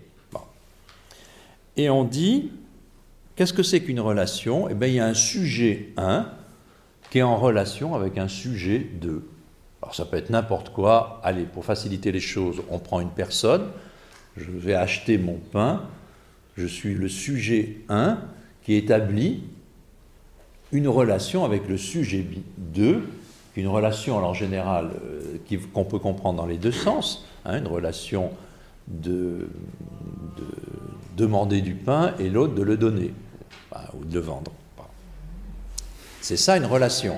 [1.76, 2.52] Et on dit,
[3.36, 4.70] qu'est-ce que c'est qu'une relation?
[4.70, 6.30] Eh bien, il y a un sujet 1
[7.10, 9.28] qui est en relation avec un sujet 2.
[9.82, 11.20] Alors ça peut être n'importe quoi.
[11.24, 13.68] Allez, pour faciliter les choses, on prend une personne,
[14.38, 15.84] je vais acheter mon pain,
[16.58, 18.20] je suis le sujet 1
[18.64, 19.44] qui établit
[20.72, 22.26] une relation avec le sujet
[22.58, 23.04] 2
[23.56, 25.38] une relation en général euh,
[25.74, 28.32] qu'on peut comprendre dans les deux sens, hein, une relation
[28.88, 29.50] de,
[31.18, 33.14] demander du pain et l'autre de le donner
[33.94, 34.52] ou de le vendre.
[36.22, 37.16] C'est ça une relation.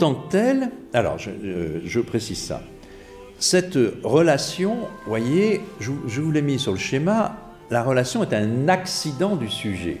[0.00, 2.62] Tant que telle, alors je, précise ça,
[3.38, 7.36] cette relation, voyez, je, vous l'ai mis sur le schéma,
[7.70, 10.00] la relation est un accident du sujet.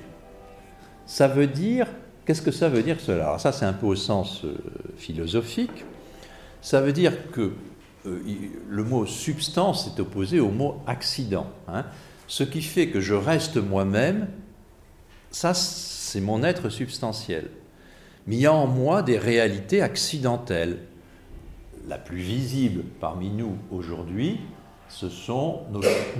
[1.04, 1.86] Ça veut dire,
[2.24, 3.26] qu'est-ce que ça veut dire cela?
[3.26, 4.56] Alors ça c'est un peu au sens euh,
[4.96, 5.84] philosophique,
[6.62, 7.52] ça veut dire que
[8.06, 8.22] euh,
[8.68, 11.46] le mot substance est opposé au mot accident.
[11.68, 11.84] Hein.
[12.26, 14.28] Ce qui fait que je reste moi-même,
[15.30, 17.50] ça c'est mon être substantiel
[18.30, 20.78] mais il y a en moi des réalités accidentelles.
[21.88, 24.38] La plus visible parmi nous aujourd'hui,
[24.88, 25.62] ce sont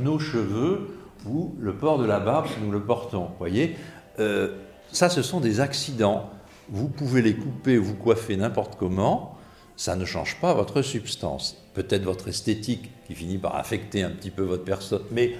[0.02, 0.88] nos, cheveux
[1.24, 3.28] ou le port de la barbe si nous le portons.
[3.38, 3.76] voyez
[4.18, 4.56] euh,
[4.90, 6.30] Ça, ce sont des accidents.
[6.68, 9.38] Vous pouvez les couper ou vous coiffer n'importe comment,
[9.76, 11.64] ça ne change pas votre substance.
[11.74, 15.36] Peut-être votre esthétique qui finit par affecter un petit peu votre personne, mais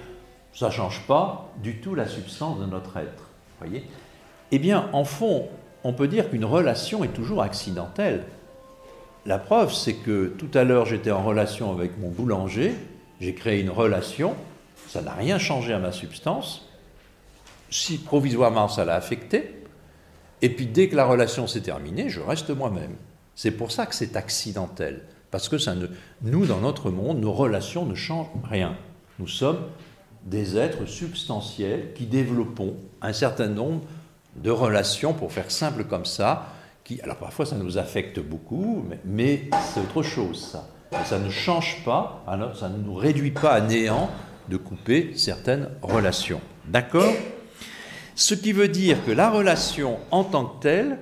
[0.55, 3.29] ça ne change pas du tout la substance de notre être.
[3.59, 3.83] Voyez
[4.53, 5.49] Eh bien, en fond,
[5.85, 8.25] on peut dire qu'une relation est toujours accidentelle.
[9.27, 12.75] La preuve, c'est que tout à l'heure, j'étais en relation avec mon boulanger,
[13.21, 14.35] j'ai créé une relation,
[14.89, 16.67] ça n'a rien changé à ma substance.
[17.71, 19.63] Si provisoirement ça l'a affecté,
[20.43, 22.95] et puis dès que la relation s'est terminée, je reste moi-même.
[23.35, 25.57] C'est pour ça que c'est accidentel, parce que
[26.23, 28.77] nous, dans notre monde, nos relations ne changent rien.
[29.19, 29.61] Nous sommes
[30.25, 33.83] des êtres substantiels qui développons un certain nombre
[34.43, 36.47] de relations, pour faire simple comme ça,
[36.85, 40.57] qui, alors parfois ça nous affecte beaucoup, mais, c'est autre chose
[40.93, 41.19] ça.
[41.19, 42.25] ne change pas,
[42.59, 44.11] ça ne nous réduit pas à néant
[44.49, 46.41] de couper certaines relations.
[46.67, 47.13] D'accord?
[48.15, 50.99] Ce qui veut dire que la relation en tant que telle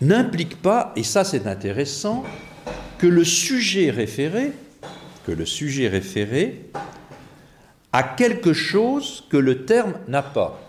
[0.00, 2.24] n'implique pas, et ça c'est intéressant,
[2.98, 4.52] que le sujet référé,
[5.26, 6.70] que le sujet référé
[7.92, 10.60] a quelque chose que le terme n'a pas.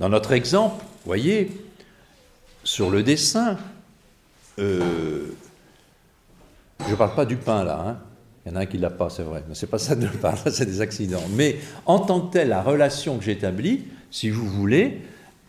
[0.00, 1.50] Dans notre exemple, voyez,
[2.64, 3.56] sur le dessin,
[4.58, 5.28] euh,
[6.86, 7.98] je ne parle pas du pain là, hein.
[8.44, 9.78] il y en a un qui ne l'a pas, c'est vrai, mais ce n'est pas
[9.78, 11.22] ça de je parle, c'est des accidents.
[11.30, 15.02] Mais en tant que telle, la relation que j'établis, si vous voulez,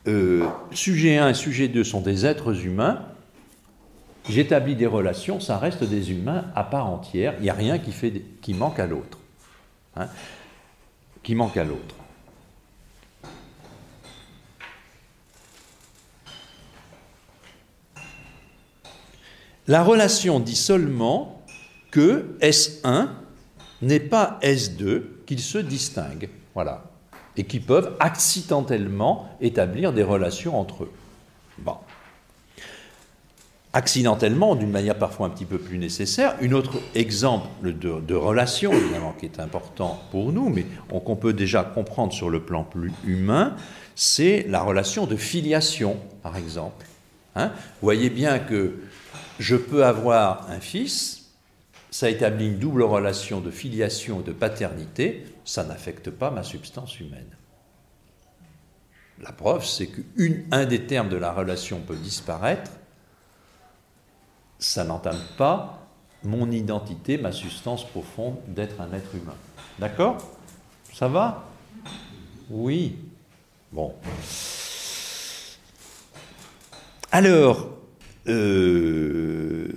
[0.07, 3.05] euh, sujet 1 et sujet 2 sont des êtres humains,
[4.29, 7.91] j'établis des relations, ça reste des humains à part entière, il n'y a rien qui,
[7.91, 9.19] fait, qui manque à l'autre.
[9.95, 10.07] Hein,
[11.23, 11.95] qui manque à l'autre.
[19.67, 21.41] La relation dit seulement
[21.89, 23.07] que S1
[23.81, 26.29] n'est pas S2, qu'ils se distinguent.
[26.53, 26.83] Voilà.
[27.35, 30.91] Et qu'ils peuvent accidentellement établir des relations entre eux.
[31.57, 31.77] Bon
[33.75, 36.35] accidentellement, d'une manière parfois un petit peu plus nécessaire.
[36.41, 41.63] Un autre exemple de, relation, évidemment, qui est important pour nous, mais qu'on peut déjà
[41.63, 43.53] comprendre sur le plan plus humain,
[43.93, 46.85] c'est la relation de filiation, par exemple.
[47.35, 47.47] Hein?
[47.47, 48.79] Vous voyez bien que
[49.39, 51.33] je peux avoir un fils,
[51.91, 56.97] ça établit une double relation de filiation et de paternité, ça n'affecte pas ma substance
[57.01, 57.27] humaine.
[59.21, 62.71] La preuve, c'est qu'un des termes de la relation peut disparaître,
[64.59, 65.87] ça n'entame pas
[66.23, 69.35] mon identité, ma substance profonde d'être un être humain.
[69.79, 70.17] D'accord?
[70.93, 71.45] Ça va?
[72.49, 72.95] Oui.
[73.71, 73.93] Bon.
[77.11, 77.69] Alors,
[78.27, 79.67] euh,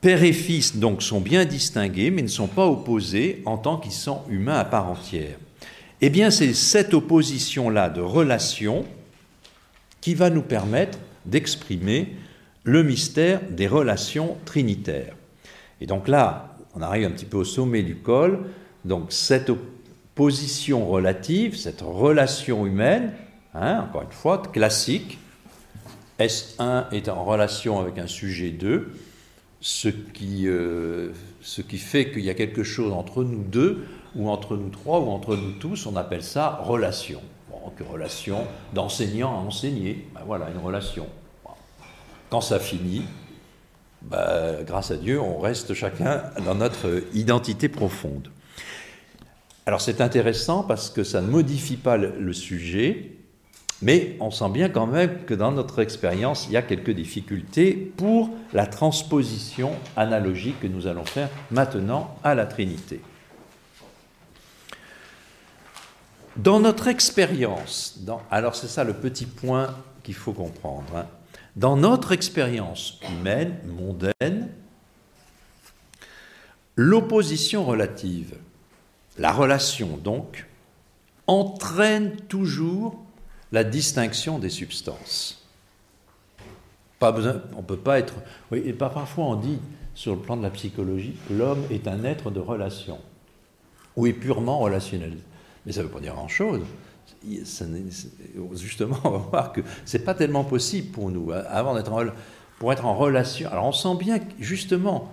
[0.00, 3.92] père et fils donc sont bien distingués, mais ne sont pas opposés en tant qu'ils
[3.92, 5.36] sont humains à part entière.
[6.00, 8.84] Eh bien, c'est cette opposition-là de relation
[10.00, 12.16] qui va nous permettre d'exprimer
[12.64, 15.14] le mystère des relations trinitaires.
[15.80, 18.40] Et donc là, on arrive un petit peu au sommet du col.
[18.84, 19.50] Donc cette
[20.14, 23.12] position relative, cette relation humaine,
[23.54, 25.18] hein, encore une fois, classique,
[26.18, 28.92] S1 est en relation avec un sujet 2,
[29.62, 34.28] ce qui, euh, ce qui fait qu'il y a quelque chose entre nous deux, ou
[34.28, 37.22] entre nous trois, ou entre nous tous, on appelle ça relation.
[37.50, 41.06] Bon, relation d'enseignant à enseigné, ben voilà, une relation.
[42.30, 43.02] Quand ça finit,
[44.02, 48.28] bah, grâce à Dieu, on reste chacun dans notre identité profonde.
[49.66, 53.16] Alors c'est intéressant parce que ça ne modifie pas le, sujet,
[53.82, 57.72] mais on sent bien quand même que dans notre expérience, il y a quelques difficultés
[57.96, 63.00] pour la transposition analogique que nous allons faire maintenant à la Trinité.
[66.36, 68.00] Dans notre expérience,
[68.30, 71.06] alors c'est ça le petit point qu'il faut comprendre, hein,
[71.56, 74.48] dans notre expérience humaine, mondaine,
[76.76, 78.36] l'opposition relative,
[79.18, 80.46] la relation donc,
[81.26, 82.98] entraîne toujours
[83.52, 85.46] la distinction des substances.
[87.02, 88.14] On peut pas être.
[88.78, 89.58] Parfois on dit,
[89.94, 92.98] sur le plan de la psychologie, l'homme est un être de relation,
[93.96, 95.16] ou est purement relationnel.
[95.66, 96.60] Mais ça ne veut pas dire grand-chose
[98.54, 101.32] justement, on va voir que ce n'est pas tellement possible pour nous.
[101.32, 101.90] Hein, avant d'être
[102.58, 103.50] pour être en relation.
[103.50, 105.10] Alors on sent bien justement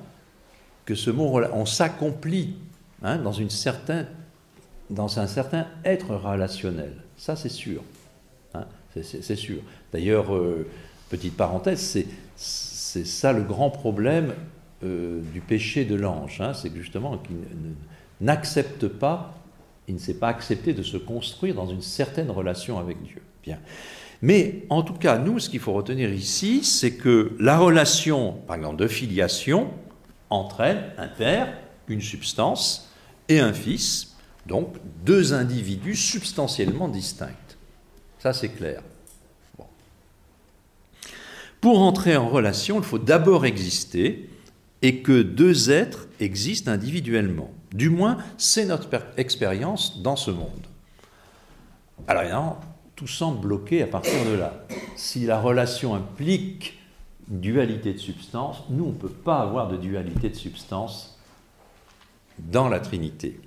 [0.86, 2.56] que ce mot, on s'accomplit
[3.04, 3.34] hein, dans,
[4.90, 6.94] dans un certain être relationnel.
[7.18, 7.84] Ça, c'est sûr.
[8.54, 9.60] Hein, c'est sûr.
[9.92, 10.68] D'ailleurs, euh,
[11.10, 12.06] petite parenthèse,
[12.36, 14.34] c'est ça le grand problème
[14.84, 16.42] euh, du péché de l'ange.
[16.54, 17.38] c'est justement qu'il
[18.22, 19.37] n'accepte pas
[19.88, 23.22] il ne s'est pas accepté de se construire dans une certaine relation avec Dieu.
[23.44, 23.60] Bien.
[24.22, 28.56] Mais en tout cas, nous, ce qu'il faut retenir ici, c'est que la relation, par
[28.58, 29.70] exemple, de filiation,
[30.30, 31.54] entre elles un père,
[31.88, 32.92] une substance
[33.30, 34.16] et un fils,
[34.46, 34.76] donc
[35.06, 37.32] deux individus substantiellement distincts.
[38.20, 38.82] Ça c'est clair.
[41.62, 44.30] Pour entrer en relation, il faut d'abord exister
[44.82, 47.52] et que deux êtres existent individuellement.
[47.72, 50.68] Du moins, c'est notre expérience dans ce monde.
[52.08, 52.60] Alors évidemment,
[52.96, 54.54] tout semble bloqué à partir de là.
[54.96, 56.80] Si la relation implique
[57.28, 61.20] dualité de substance, nous, on ne peut pas avoir de dualité de substance
[62.40, 63.40] dans la Trinité.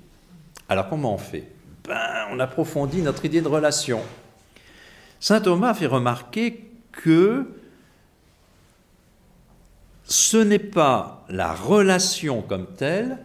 [0.69, 1.47] Alors comment on fait?
[1.87, 4.01] Ben, On approfondit notre idée de relation.
[5.19, 7.47] Saint Thomas fait remarquer que
[10.03, 13.17] ce n'est pas la relation comme telle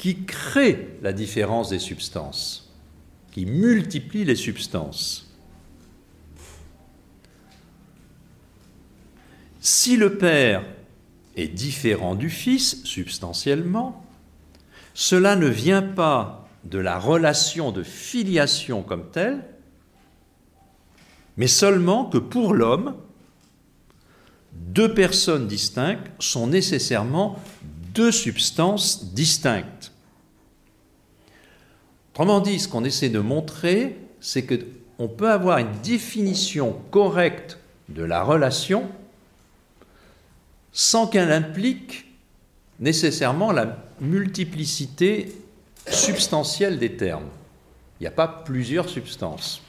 [0.00, 2.72] qui crée la différence des substances,
[3.32, 5.30] qui multiplie les substances.
[9.60, 10.64] Si le Père
[11.36, 14.02] est différent du Fils substantiellement,
[14.94, 19.44] cela ne vient pas de la relation de filiation comme telle,
[21.36, 22.96] mais seulement que pour l'homme,
[24.54, 27.38] deux personnes distinctes sont nécessairement
[27.92, 29.89] deux substances distinctes.
[32.20, 37.58] Autrement dit, ce qu'on essaie de montrer, c'est qu'on peut avoir une définition correcte
[37.88, 38.90] de la relation
[40.70, 42.04] sans qu'elle implique
[42.78, 45.32] nécessairement la multiplicité
[45.86, 47.30] substantielle des termes.
[47.98, 49.62] Il n'y a pas plusieurs substances.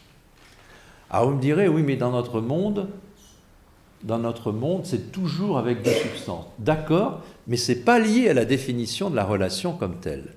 [1.10, 2.89] Alors vous me direz, oui, mais dans notre monde,
[4.04, 6.47] dans notre monde, c'est toujours avec des substances.
[6.60, 10.36] D'accord, mais ce n'est pas lié à la définition de la relation comme telle.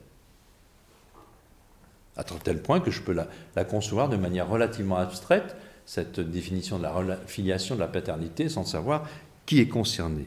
[2.16, 6.84] À tel point que je peux la, concevoir de manière relativement abstraite, cette définition de
[6.84, 9.08] la filiation de la paternité, sans savoir
[9.46, 10.26] qui est concerné.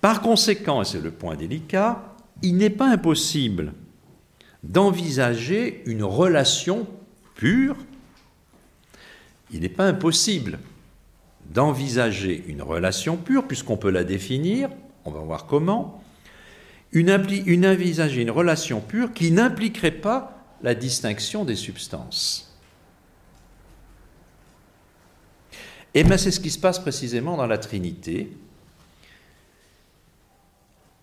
[0.00, 2.02] Par conséquent, et c'est le point délicat,
[2.42, 3.72] il n'est pas impossible
[4.62, 6.86] d'envisager une relation
[7.34, 7.76] pure.
[9.52, 10.58] Il n'est pas impossible
[11.46, 14.70] d'envisager une relation pure, puisqu'on peut la définir,
[15.04, 16.02] on va voir comment,
[16.92, 22.50] une, envisager une relation pure qui n'impliquerait pas la distinction des substances.
[25.96, 28.36] Et eh bien c'est ce qui se passe précisément dans la Trinité.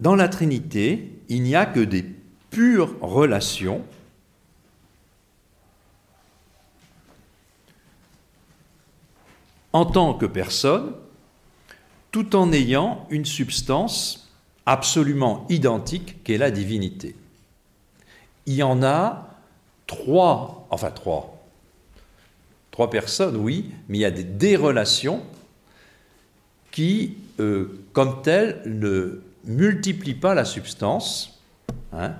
[0.01, 2.03] Dans la Trinité, il n'y a que des
[2.49, 3.85] pures relations
[9.73, 10.93] en tant que personne,
[12.11, 14.29] tout en ayant une substance
[14.65, 17.15] absolument identique qu'est la divinité.
[18.45, 19.30] Il y en a
[19.91, 21.43] trois, enfin trois,
[22.71, 25.21] trois personnes, oui, mais il y a des, relations
[26.71, 31.41] qui, euh, comme telles, ne multiplient pas la substance.
[31.91, 32.13] Hein.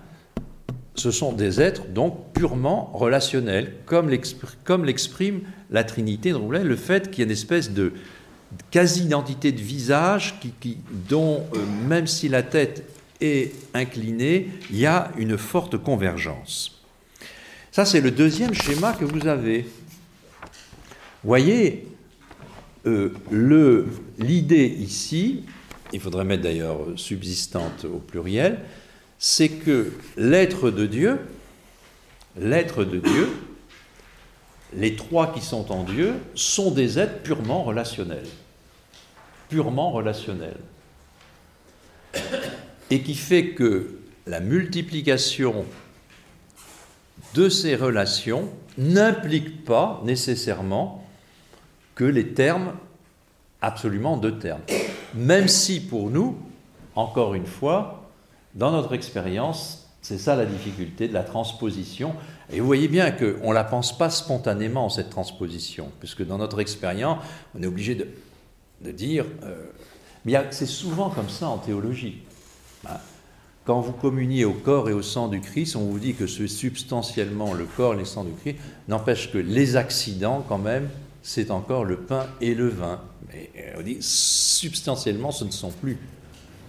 [0.96, 7.10] Ce sont des êtres donc purement relationnels, comme l'exprime la Trinité de Roulet, le fait
[7.10, 7.94] qu'il y ait une espèce de
[8.70, 12.84] quasi-identité de visage qui, dont, euh, même si la tête
[13.22, 16.81] est inclinée, il y a une forte convergence.
[17.72, 19.66] Ça, c'est le deuxième schéma que vous avez.
[21.24, 21.88] Voyez,
[22.86, 23.14] euh,
[24.20, 25.46] l'idée ici,
[25.94, 28.60] il faudrait mettre d'ailleurs subsistante au pluriel,
[29.20, 31.20] c'est que l'être de Dieu,
[32.38, 33.30] l'être de Dieu,
[34.76, 38.28] les trois qui sont en Dieu sont des êtres purement relationnels.
[39.48, 40.60] Purement relationnels.
[42.90, 45.66] Et qui fait que la multiplication
[47.34, 51.04] de ces relations n'implique pas nécessairement
[51.96, 52.74] que les termes,
[53.62, 54.62] absolument deux termes.
[55.14, 56.38] Même si pour nous,
[56.96, 58.10] encore une fois,
[58.56, 62.16] dans notre expérience, c'est ça la difficulté de la transposition.
[62.52, 66.60] Et vous voyez bien qu'on ne la pense pas spontanément, cette transposition, puisque dans notre
[66.60, 67.24] expérience,
[67.56, 69.26] on est obligé de, dire...
[69.44, 69.66] Euh,
[70.26, 72.24] mais c'est souvent comme ça en théologie.
[73.64, 76.48] Quand vous communiez au corps et au sang du Christ, on vous dit que c'est
[76.48, 78.58] substantiellement le corps et le sang du Christ,
[78.88, 80.90] n'empêche que les accidents, quand même,
[81.22, 83.00] c'est encore le pain et le vin.
[83.32, 86.00] Mais euh, on dit substantiellement, ce ne sont plus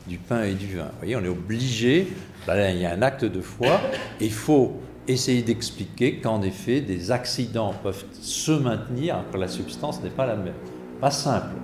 [0.07, 0.85] du pain et du vin.
[0.85, 2.09] Vous voyez, on est obligé,
[2.47, 3.81] ben il y a un acte de foi,
[4.21, 10.11] il faut essayer d'expliquer qu'en effet, des accidents peuvent se maintenir que la substance n'est
[10.11, 10.55] pas la même.
[11.01, 11.57] Pas simple,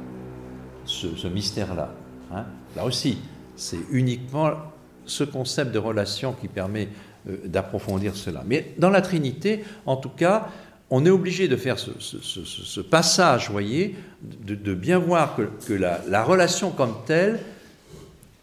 [0.85, 1.95] ce, mystère-là.
[2.35, 2.47] Hein.
[2.75, 3.19] Là aussi,
[3.57, 4.51] c'est uniquement
[5.09, 6.89] ce concept de relation qui permet
[7.29, 8.43] euh, d'approfondir cela.
[8.47, 10.49] Mais dans la Trinité, en tout cas,
[10.91, 15.37] on est obligé de faire ce, passage, voyez, de, bien voir
[15.67, 17.41] que, la relation comme telle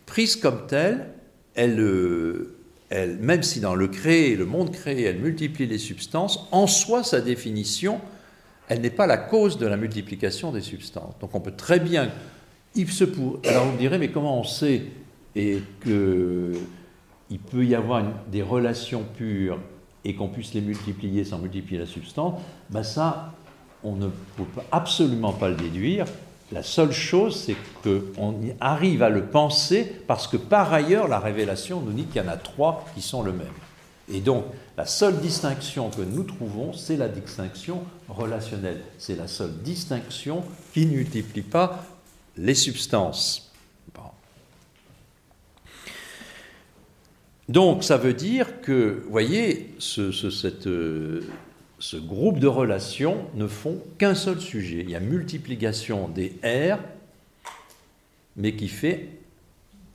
[0.05, 1.07] prise comme telle,
[1.55, 2.55] elle, euh,
[2.89, 7.03] elle, même si dans le créé, le monde créé, elle multiplie les substances, en soi,
[7.03, 7.99] sa définition,
[8.67, 11.13] elle n'est pas la cause de la multiplication des substances.
[11.19, 12.09] Donc on peut très bien...
[12.77, 13.05] Il se.
[13.47, 14.81] Alors vous me direz, mais comment on sait
[15.35, 19.59] et qu'il peut y avoir des relations pures
[20.03, 23.33] et qu'on puisse les multiplier sans multiplier la substance, ben ça,
[23.83, 24.07] on ne
[24.37, 26.05] peut absolument pas le déduire.
[26.51, 31.81] La seule chose, c'est qu'on arrive à le penser parce que par ailleurs, la révélation
[31.81, 33.47] nous dit qu'il y en a trois qui sont le même.
[34.11, 34.45] Et donc,
[34.77, 38.81] la seule distinction que nous trouvons, c'est la distinction relationnelle.
[38.99, 41.83] C'est la seule distinction qui ne multiplie pas
[42.37, 43.44] les substances.
[47.47, 54.15] Donc, ça veut dire que, vous voyez, ce, ce groupe de relations ne font qu'un
[54.15, 54.79] seul sujet.
[54.81, 56.79] Il y a multiplication des R,
[58.35, 59.09] mais qui fait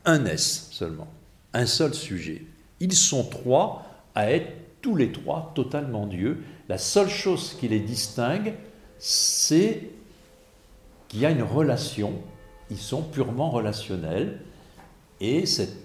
[0.04, 1.08] un S seulement,
[1.52, 2.42] un seul sujet.
[2.78, 3.84] Ils sont trois
[4.14, 6.42] à être tous les trois totalement Dieu.
[6.68, 8.54] La seule chose qui les distingue,
[8.98, 9.90] c'est
[11.08, 12.14] qu'il y a une relation.
[12.70, 14.40] Ils sont purement relationnels.
[15.20, 15.76] Et cette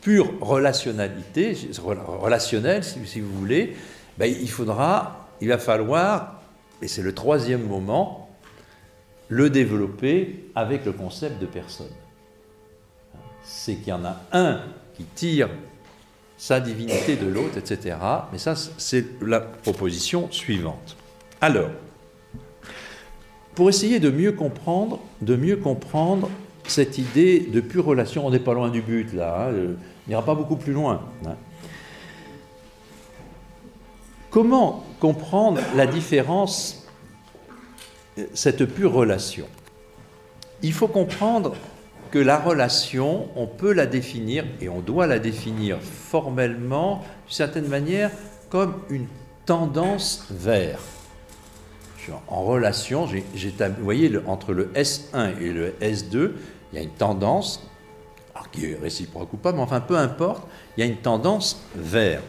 [0.00, 3.76] pure relationnalité, relationnelle si, vous voulez,
[4.18, 6.40] ben, il faudra, il va falloir,
[6.82, 8.30] et c'est le troisième moment,
[9.28, 11.92] le développer avec le concept de personne.
[13.42, 14.60] C'est qu'il y en a un
[14.94, 15.48] qui tire
[16.36, 17.96] sa divinité de l'autre, etc.
[18.32, 20.96] Mais ça, c'est la proposition suivante.
[21.40, 21.70] Alors,
[23.54, 26.30] pour essayer de mieux comprendre, de mieux comprendre
[26.66, 29.74] cette idée de pure relation, on n'est pas loin du but là, hein, euh,
[30.06, 31.02] on n'ira pas beaucoup plus loin.
[31.26, 31.36] Hein.
[34.30, 36.86] Comment comprendre la différence,
[38.18, 39.46] euh, cette pure relation?
[40.62, 41.56] Il faut comprendre
[42.10, 47.68] que la relation, on peut la définir, et on doit la définir formellement, d'une certaine
[47.68, 48.10] manière,
[48.50, 49.06] comme une
[49.46, 50.80] tendance vers.
[52.28, 53.22] En relation, vous
[53.80, 56.32] voyez, entre le S1 et le S2,
[56.72, 57.66] il y a une tendance,
[58.34, 60.46] alors qui est réciproque ou pas, mais enfin peu importe,
[60.76, 62.22] il y a une tendance vers.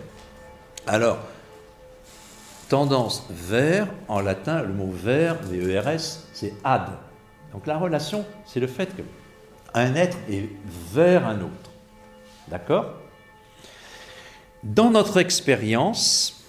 [0.88, 1.19] Alors,
[2.69, 6.88] tendance vers, en latin, le mot vers, V-E-R-S, c'est ad.
[7.53, 10.49] Donc la relation, c'est le fait qu'un être est
[10.93, 11.72] vers un autre.
[12.47, 12.93] D'accord?
[14.63, 16.41] Dans notre expérience,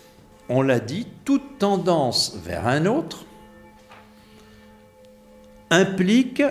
[0.49, 3.24] on l'a dit, toute tendance vers un autre
[5.70, 6.43] implique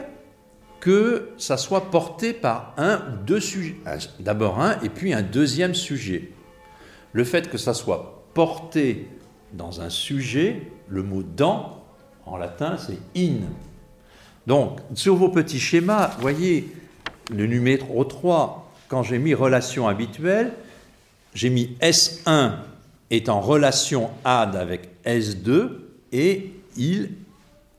[0.80, 3.76] que ça soit porté par un ou deux sujets.
[3.86, 6.32] Ah, d'abord un et puis un deuxième sujet.
[7.14, 9.08] Le fait que ça soit porté
[9.54, 11.84] dans un sujet, le mot dans,
[12.26, 13.42] en latin, c'est in.
[14.48, 16.74] Donc, sur vos petits schémas, voyez,
[17.30, 20.54] le numéro 3, quand j'ai mis relation habituelle,
[21.36, 22.54] j'ai mis S1
[23.12, 25.70] est en relation ad avec S2
[26.12, 27.12] et il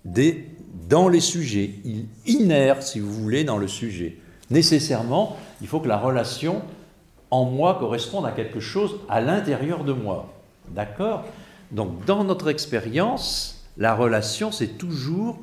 [0.05, 0.47] des
[0.89, 4.19] dans les sujets, il inère, si vous voulez, dans le sujet.
[4.51, 6.61] Nécessairement, il faut que la relation
[7.31, 10.35] en moi corresponde à quelque chose à l'intérieur de moi.
[10.69, 11.25] D'accord?
[11.71, 15.39] Donc, dans notre expérience, la relation, c'est toujours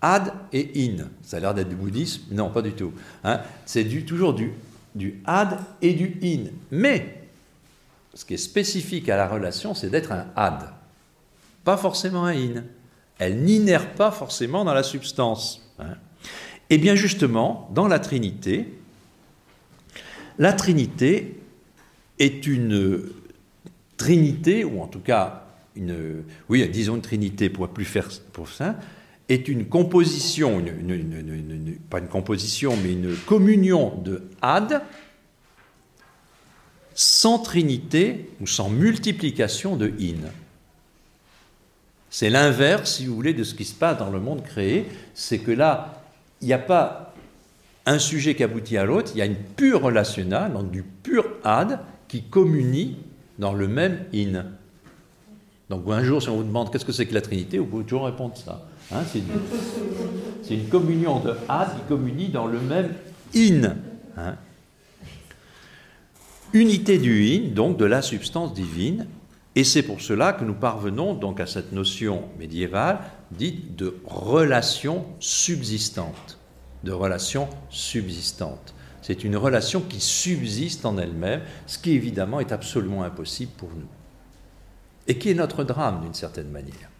[0.00, 1.08] ad et in.
[1.22, 2.22] Ça a l'air d'être du bouddhisme?
[2.30, 2.92] Non, pas du tout.
[3.24, 4.52] Hein c'est du, toujours du,
[4.94, 6.50] du ad et du in.
[6.70, 7.17] Mais,
[8.14, 10.70] ce qui est spécifique à la relation, c'est d'être un ad,
[11.64, 12.64] pas forcément un in
[13.18, 15.72] elle n'inère pas forcément dans la substance.
[15.78, 15.96] Et hein.
[16.70, 18.66] Eh bien justement, dans la Trinité,
[20.38, 21.40] la Trinité
[22.18, 23.02] est une
[23.96, 25.44] Trinité, ou en tout cas
[25.74, 28.76] une, oui, disons une Trinité pour plus faire pour ça,
[29.28, 30.62] est une composition,
[31.90, 34.82] pas une composition, mais une communion de ad
[36.98, 40.26] sans trinité ou sans multiplication de in.
[42.10, 44.84] C'est l'inverse, si vous voulez, de ce qui se passe dans le monde créé.
[45.14, 46.02] C'est que là,
[46.40, 47.14] il n'y a pas
[47.86, 51.24] un sujet qui aboutit à l'autre, il y a une pure relationnelle, donc du pur
[51.44, 51.78] ad,
[52.08, 52.96] qui communie
[53.38, 54.46] dans le même in.
[55.70, 57.84] Donc un jour, si on vous demande qu'est-ce que c'est que la Trinité, vous pouvez
[57.84, 58.66] toujours répondre ça.
[58.90, 62.92] Hein, c'est, une, communion de ad qui communie dans le même
[63.36, 63.76] in.
[64.16, 64.34] Hein.
[66.54, 69.06] Unité du in, donc de la substance divine,
[69.54, 73.00] et c'est pour cela que nous parvenons donc à cette notion médiévale
[73.32, 76.38] dite de relation subsistante.
[76.84, 78.74] De relation subsistante.
[79.02, 83.88] C'est une relation qui subsiste en elle-même, ce qui évidemment est absolument impossible pour nous.
[85.06, 86.90] Et qui est notre drame d'une certaine manière.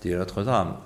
[0.00, 0.76] C'est notre drame.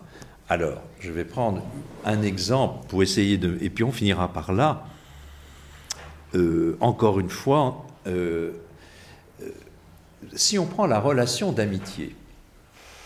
[0.48, 1.62] Alors, je vais prendre
[2.04, 3.56] un exemple pour essayer de...
[3.60, 4.84] Et puis on finira par là.
[6.34, 8.52] Euh, encore une fois, euh,
[9.42, 9.48] euh,
[10.34, 12.14] si on prend la relation d'amitié,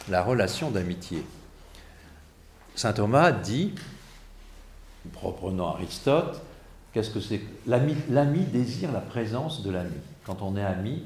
[0.09, 1.25] la relation d'amitié,
[2.77, 3.73] Saint Thomas dit,
[5.21, 6.41] reprenant Aristote,
[6.93, 9.97] qu'est-ce que c'est L'ami désire la présence de l'ami.
[10.25, 11.03] Quand on est ami,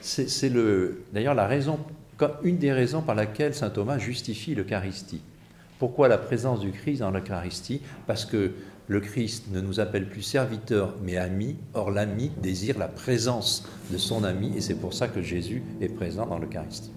[0.00, 1.04] c'est le.
[1.12, 1.78] D'ailleurs, la raison,
[2.42, 5.22] une des raisons par laquelle saint Thomas justifie l'Eucharistie.
[5.78, 7.80] Pourquoi la présence du Christ dans l'Eucharistie?
[8.08, 8.52] Parce que
[8.88, 11.56] le Christ ne nous appelle plus serviteurs mais amis.
[11.74, 15.88] Or, l'ami désire la présence de son ami et c'est pour ça que Jésus est
[15.88, 16.90] présent dans l'Eucharistie.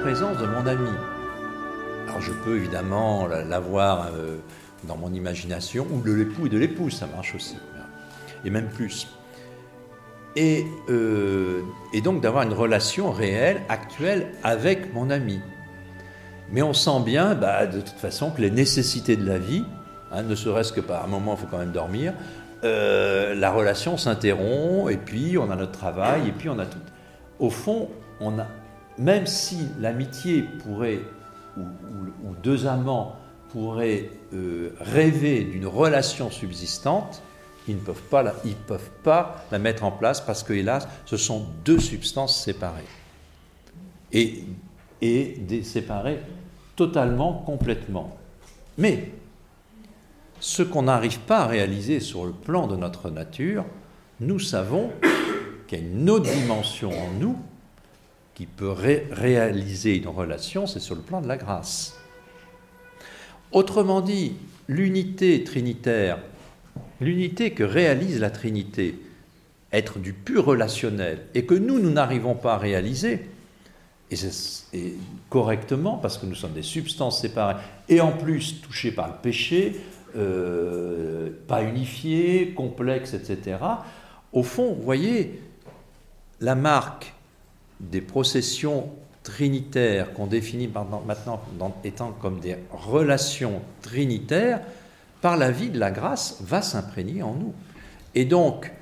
[0.00, 0.90] Présence de mon ami.
[2.06, 4.36] Alors je peux évidemment l'avoir euh,
[4.84, 7.56] dans mon imagination, ou de l'époux et de l'épouse, ça marche aussi,
[8.44, 9.08] et même plus.
[10.36, 11.62] Et, euh,
[12.04, 15.40] donc d'avoir une relation réelle, actuelle avec mon ami.
[16.52, 19.64] Mais on sent bien, bah, de toute façon, que les nécessités de la vie,
[20.12, 22.14] hein, ne serait-ce que par un moment, il faut quand même dormir,
[22.64, 26.78] euh, la relation s'interrompt, et puis on a notre travail, et puis on a tout.
[27.40, 27.88] Au fond,
[28.20, 28.46] on a,
[28.98, 31.00] même si l'amitié pourrait,
[31.56, 31.64] ou,
[32.42, 33.16] deux amants
[33.50, 37.22] pourraient euh, rêver d'une relation subsistante,
[37.66, 40.88] ils ne peuvent pas la, ils peuvent pas la mettre en place parce que, hélas,
[41.04, 42.82] ce sont deux substances séparées.
[44.12, 44.44] Et,
[45.02, 46.20] et séparées
[46.76, 48.16] totalement, complètement.
[48.78, 49.12] Mais
[50.40, 53.64] ce qu'on n'arrive pas à réaliser sur le plan de notre nature,
[54.20, 54.90] nous savons
[55.66, 57.36] qu'il y a une autre dimension en nous
[58.38, 61.98] qui peut réaliser une relation, c'est sur le plan de la grâce.
[63.50, 64.34] Autrement dit,
[64.68, 66.20] l'unité trinitaire,
[67.00, 68.94] l'unité que réalise la Trinité,
[69.72, 73.26] être du pur relationnel, et que nous, nous n'arrivons pas à réaliser,
[74.12, 74.94] et,
[75.30, 79.80] correctement, parce que nous sommes des substances séparées, et en plus touchées par le péché,
[80.16, 83.56] euh, pas unifiées, complexes, etc.,
[84.32, 85.40] au fond, vous voyez,
[86.38, 87.14] la marque
[87.80, 88.90] des processions
[89.22, 94.60] trinitaires qu'on définit maintenant étant comme des relations trinitaires,
[95.20, 97.52] par la vie de la grâce, va s'imprégner en nous.
[98.14, 98.72] Et donc,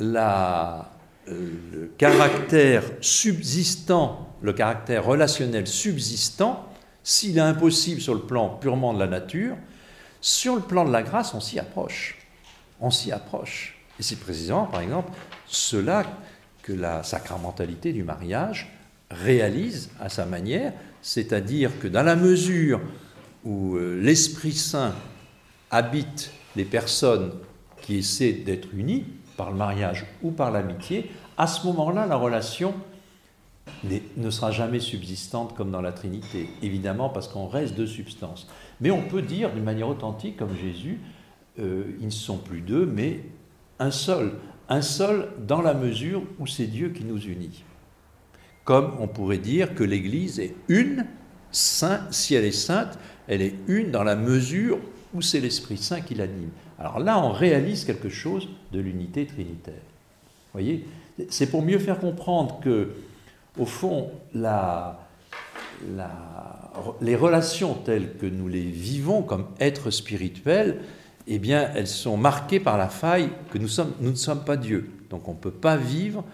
[0.00, 0.90] la,
[1.28, 6.68] euh, le caractère subsistant, le caractère relationnel subsistant,
[7.02, 9.56] s'il est impossible sur le plan purement de la nature,
[10.20, 12.18] sur le plan de la grâce, on s'y approche.
[12.80, 13.78] On s'y approche.
[13.98, 15.10] Et c'est précisément, par exemple,
[15.46, 16.04] cela
[16.68, 18.70] que la sacramentalité du mariage
[19.10, 22.80] réalise à sa manière, c'est-à-dire que dans la mesure
[23.42, 24.94] où euh, l'Esprit Saint
[25.70, 27.32] habite les personnes
[27.80, 29.06] qui essaient d'être unies
[29.38, 32.74] par le mariage ou par l'amitié, à ce moment-là, la relation
[34.16, 38.46] ne sera jamais subsistante comme dans la Trinité, évidemment parce qu'on reste deux substances.
[38.82, 41.00] Mais on peut dire d'une manière authentique, comme Jésus,
[41.60, 43.20] euh, ils ne sont plus deux, mais
[43.78, 44.32] un seul
[44.68, 47.64] un seul dans la mesure où c'est Dieu qui nous unit.
[48.64, 51.06] Comme on pourrait dire que l'Église est une,
[51.50, 54.78] saint, si elle est sainte, elle est une dans la mesure
[55.14, 56.50] où c'est l'Esprit Saint qui l'anime.
[56.78, 59.74] Alors là, on réalise quelque chose de l'unité trinitaire.
[60.52, 60.86] Voyez
[61.30, 62.90] C'est pour mieux faire comprendre que,
[63.58, 65.00] au fond, la,
[67.00, 70.80] les relations telles que nous les vivons comme êtres spirituels,
[71.28, 73.68] eh bien, elles sont marquées par la faille que nous,
[74.00, 74.90] ne sommes pas Dieu.
[75.10, 76.24] Donc on ne peut pas vivre,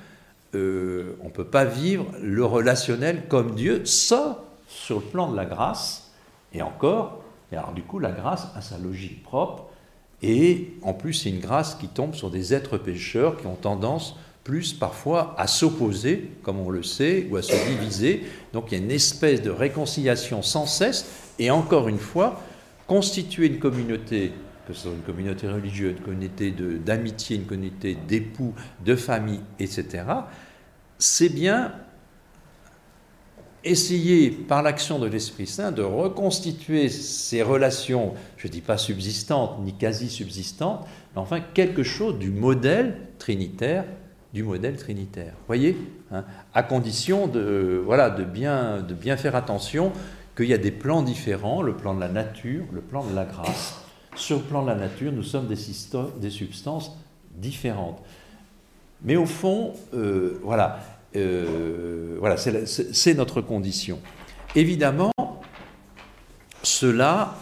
[0.54, 4.36] euh, on peut pas vivre le relationnel comme Dieu, sauf
[4.68, 6.12] sur le plan de la grâce.
[6.52, 7.22] Et encore,
[7.52, 9.64] et alors du coup, la grâce a sa logique propre,
[10.22, 14.16] Et en plus, c'est une grâce qui tombe sur des êtres pécheurs qui ont tendance
[14.44, 18.24] plus parfois à s'opposer, comme on le sait, ou à se diviser.
[18.52, 21.06] Donc il y a une espèce de réconciliation sans cesse.
[21.38, 22.40] Et encore une fois,
[22.86, 24.32] constituer une communauté,
[24.66, 28.54] que ce soit une communauté religieuse, une communauté d'amitié, une communauté d'époux,
[28.84, 30.04] de famille, etc.,
[30.98, 31.72] c'est bien
[33.64, 39.58] essayer, par l'action de l'Esprit Saint, de reconstituer ces relations, je ne dis pas subsistantes
[39.62, 43.84] ni quasi subsistantes, mais enfin quelque chose du modèle trinitaire,
[44.34, 45.32] du modèle trinitaire.
[45.46, 45.76] Voyez,
[46.12, 49.92] hein, à condition de, voilà, de, bien, de bien faire attention
[50.36, 53.24] qu'il y a des plans différents, le plan de la nature, le plan de la
[53.24, 53.83] grâce.
[54.16, 55.56] Sur le plan de la nature, nous sommes des,
[56.20, 56.96] des substances
[57.30, 58.00] différentes.
[59.02, 60.80] Mais au fond, euh, voilà,
[61.16, 63.98] euh, voilà, c'est notre condition.
[64.54, 65.12] Évidemment,
[66.62, 67.34] cela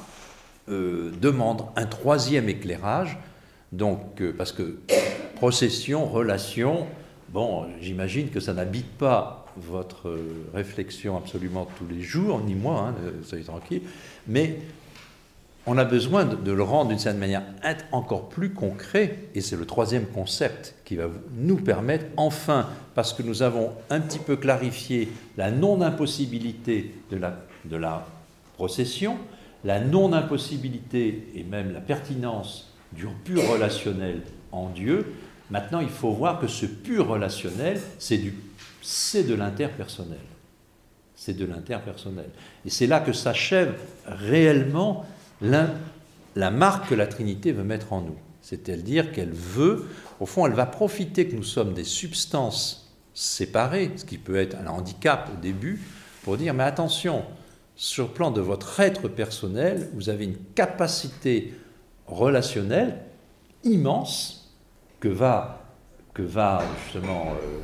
[0.68, 3.18] euh, demande un troisième éclairage,
[3.70, 4.78] donc, parce que
[5.36, 6.86] procession, relation,
[7.28, 10.16] bon, j'imagine que ça n'habite pas votre
[10.54, 13.82] réflexion absolument tous les jours, ni moi, hein, soyez tranquille,
[14.26, 14.58] mais
[15.66, 17.44] on a besoin de, le rendre d'une certaine manière
[17.92, 23.22] encore plus concret, et c'est le troisième concept qui va nous permettre, enfin, parce que
[23.22, 28.06] nous avons un petit peu clarifié la non-impossibilité de la, de la
[28.54, 29.16] procession,
[29.64, 35.14] la non-impossibilité et même la pertinence du pur relationnel en Dieu,
[35.50, 40.18] maintenant il faut voir que ce pur relationnel, c'est de l'interpersonnel.
[41.14, 42.28] C'est de l'interpersonnel.
[42.66, 43.74] Et c'est là que s'achève
[44.06, 45.06] réellement
[45.43, 48.16] la marque que la Trinité veut mettre en nous.
[48.40, 49.86] C'est-à-dire qu'elle veut,
[50.20, 54.57] au fond, elle va profiter que nous sommes des substances séparées, ce qui peut être
[54.57, 55.80] un handicap au début,
[56.22, 57.24] pour dire, mais attention,
[57.76, 61.55] sur le plan de votre être personnel, vous avez une capacité
[62.07, 62.99] relationnelle
[63.64, 64.55] immense
[65.01, 65.61] que va,
[66.14, 67.58] que va justement euh,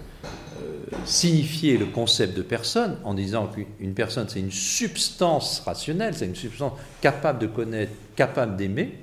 [0.63, 6.27] euh, signifier le concept de personne en disant qu'une personne, c'est une substance rationnelle, c'est
[6.27, 8.99] une substance capable de connaître, capable d'aimer.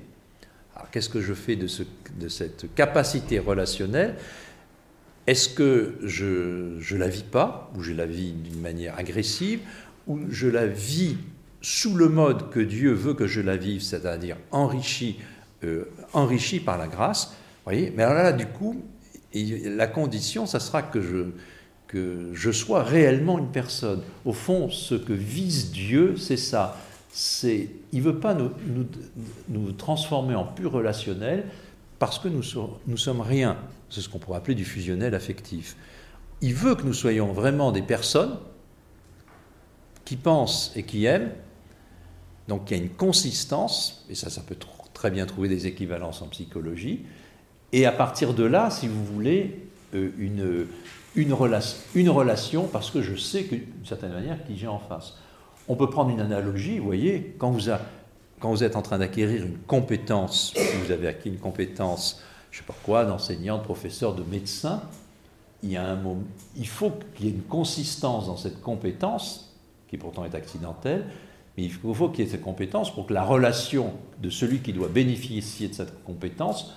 [0.76, 1.84] Alors qu'est-ce que je fais de, ce,
[2.20, 4.16] de cette capacité relationnelle?
[5.28, 9.60] Est-ce que je ne la vis pas, ou je la vis d'une manière agressive,
[10.08, 11.18] ou je la vis
[11.62, 15.20] sous le mode que Dieu veut que je la vive, c'est-à-dire enrichi,
[15.64, 17.34] euh, enrichi par la grâce?
[17.64, 17.92] Voyez?
[17.96, 18.84] Mais alors là, du coup,
[19.36, 21.02] et la condition, ça sera que
[22.34, 24.02] je, sois réellement une personne.
[24.24, 26.78] Au fond, ce que vise Dieu, c'est ça.
[27.12, 31.46] C'est, il ne veut pas nous, transformer en pur relationnel
[32.00, 33.58] parce que nous sommes rien.
[33.90, 35.76] C'est ce qu'on pourrait appeler du fusionnel affectif.
[36.42, 38.38] Il veut que nous soyons vraiment des personnes
[40.06, 41.32] qui pensent et qui aiment.
[42.48, 44.58] Donc il y a une consistance, et ça, ça peut
[44.94, 47.06] très bien trouver des équivalences en psychologie.
[47.76, 49.54] Et à partir de là, si vous voulez,
[49.94, 50.66] euh, une,
[51.18, 51.34] une,
[52.10, 55.16] relation, parce que je sais d'une certaine manière qui j'ai en face.
[55.68, 60.54] On peut prendre une analogie, vous voyez, quand vous, êtes en train d'acquérir une compétence,
[60.86, 64.82] vous avez acquis une compétence, je ne sais pas quoi, d'enseignant, de professeur, de médecin,
[65.62, 66.24] il, y a un moment,
[66.56, 69.54] il faut qu'il y ait une consistance dans cette compétence,
[69.90, 71.04] qui pourtant est accidentelle,
[71.58, 73.92] mais il faut qu'il y ait cette compétence pour que la relation
[74.22, 76.72] de celui qui doit bénéficier de cette compétence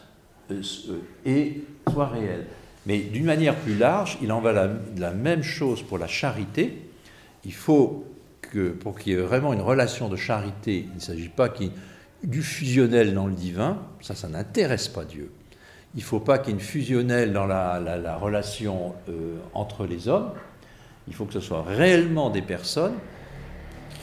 [1.24, 2.46] et soit réel.
[2.86, 6.78] Mais d'une manière plus large, il en va la, la même chose pour la charité.
[7.44, 8.04] Il faut
[8.40, 11.70] que, pour qu'il y ait vraiment une relation de charité, il ne s'agit pas qu'il
[12.22, 15.30] du fusionnel dans le divin, ça, ça n'intéresse pas Dieu.
[15.94, 19.86] Il ne faut pas qu'il y ait une fusionnelle dans la, la, relation euh, entre
[19.86, 20.32] les hommes.
[21.06, 22.96] Il faut que ce soit réellement des personnes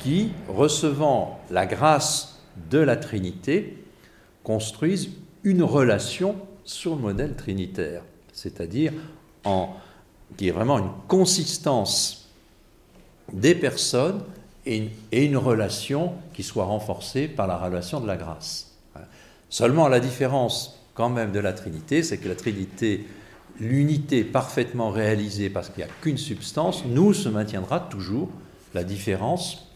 [0.01, 2.41] qui, recevant la grâce
[2.71, 3.83] de la Trinité,
[4.43, 5.11] construisent
[5.45, 6.35] une relation
[6.65, 8.01] sur le modèle trinitaire,
[8.33, 8.91] c'est-à-dire
[9.45, 9.69] en,
[10.35, 12.31] qui est vraiment une consistance
[13.31, 14.23] des personnes
[14.65, 18.75] et une, relation qui soit renforcée par la relation de la grâce.
[19.49, 23.05] Seulement la différence quand même de la Trinité, c'est que la Trinité,
[23.59, 28.29] l'unité parfaitement réalisée parce qu'il n'y a qu'une substance, nous se maintiendra toujours
[28.73, 29.71] la différence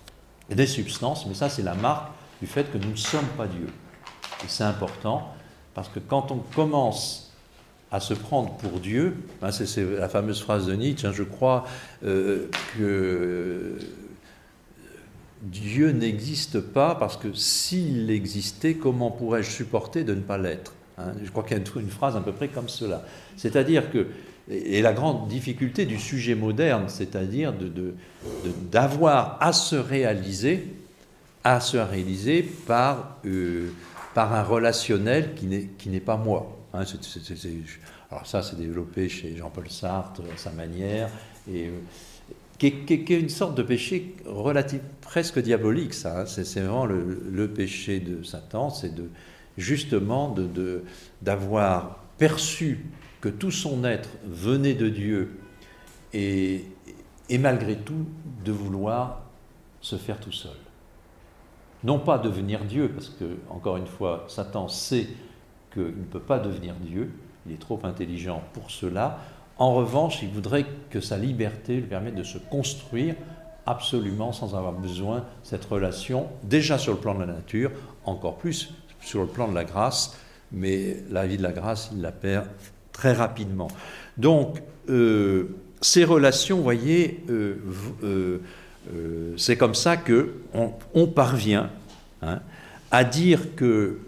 [0.50, 3.68] des substances, mais ça c'est la marque du fait que nous ne sommes pas Dieu.
[4.44, 5.32] Et c'est important
[5.80, 7.32] parce que quand on commence
[7.90, 11.66] à se prendre pour Dieu, hein, c'est la fameuse phrase de Nietzsche, hein, je crois
[12.04, 13.78] euh, que
[15.42, 21.14] Dieu n'existe pas parce que s'il existait, comment pourrais-je supporter de ne pas l'être hein?
[21.24, 23.06] Je crois qu'il y a une phrase à peu près comme cela.
[23.38, 24.08] C'est-à-dire que,
[24.50, 27.54] et la grande difficulté du sujet moderne, c'est-à-dire
[28.70, 30.76] d'avoir à se réaliser,
[31.46, 33.16] à se réaliser par...
[33.26, 33.72] Euh,
[34.14, 36.56] par un relationnel qui n'est pas moi.
[36.74, 36.84] Hein,
[38.12, 41.10] alors ça, c'est développé chez Jean-Paul Sartre à sa manière,
[41.52, 41.72] et
[42.58, 46.22] qui, est, une sorte de péché relatif, presque diabolique, ça.
[46.22, 46.26] Hein.
[46.26, 49.10] c'est vraiment le, péché de Satan, c'est de
[49.58, 50.36] justement
[51.22, 52.86] d'avoir de, perçu
[53.22, 55.40] que tout son être venait de Dieu
[56.14, 56.66] et,
[57.30, 58.06] et malgré tout
[58.46, 59.24] de vouloir
[59.82, 60.52] se faire tout seul.
[61.84, 65.08] Non pas devenir Dieu, parce que, encore une fois, Satan sait
[65.74, 67.12] qu'il ne peut pas devenir Dieu,
[67.46, 69.20] il est trop intelligent pour cela.
[69.58, 73.16] En revanche, il voudrait que sa liberté lui permette de se construire
[73.66, 77.72] absolument sans avoir besoin de cette relation, déjà sur le plan de la nature,
[78.06, 80.18] encore plus sur le plan de la grâce,
[80.52, 82.48] mais la vie de la grâce, il la perd
[82.92, 83.70] très rapidement.
[84.18, 87.56] Donc, euh, ces relations, vous voyez, euh,
[88.04, 88.42] euh,
[89.38, 91.70] c'est comme ça qu'on on parvient
[92.22, 92.40] hein,
[92.92, 94.00] à dire que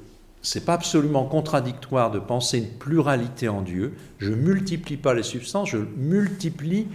[0.42, 3.94] c'est pas absolument contradictoire de penser une pluralité en Dieu.
[4.18, 6.88] Je multiplie pas les substances, je multiplie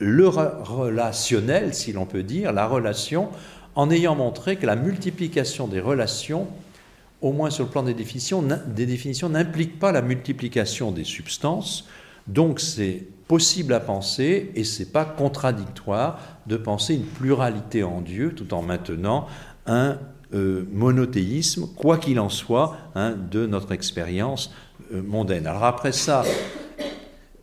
[0.00, 3.28] le relationnel, si l'on peut dire, la relation,
[3.76, 6.48] en ayant montré que la multiplication des relations,
[7.22, 11.88] au moins sur le plan des définitions n'implique pas la multiplication des substances.
[12.26, 18.34] Donc c'est possible à penser et c'est pas contradictoire de penser une pluralité en Dieu
[18.34, 19.26] tout en maintenant
[19.66, 19.98] un
[20.34, 24.52] euh, monothéisme, quoi qu'il en soit, hein, de notre expérience
[24.92, 25.46] euh, mondaine.
[25.46, 26.24] Alors après ça,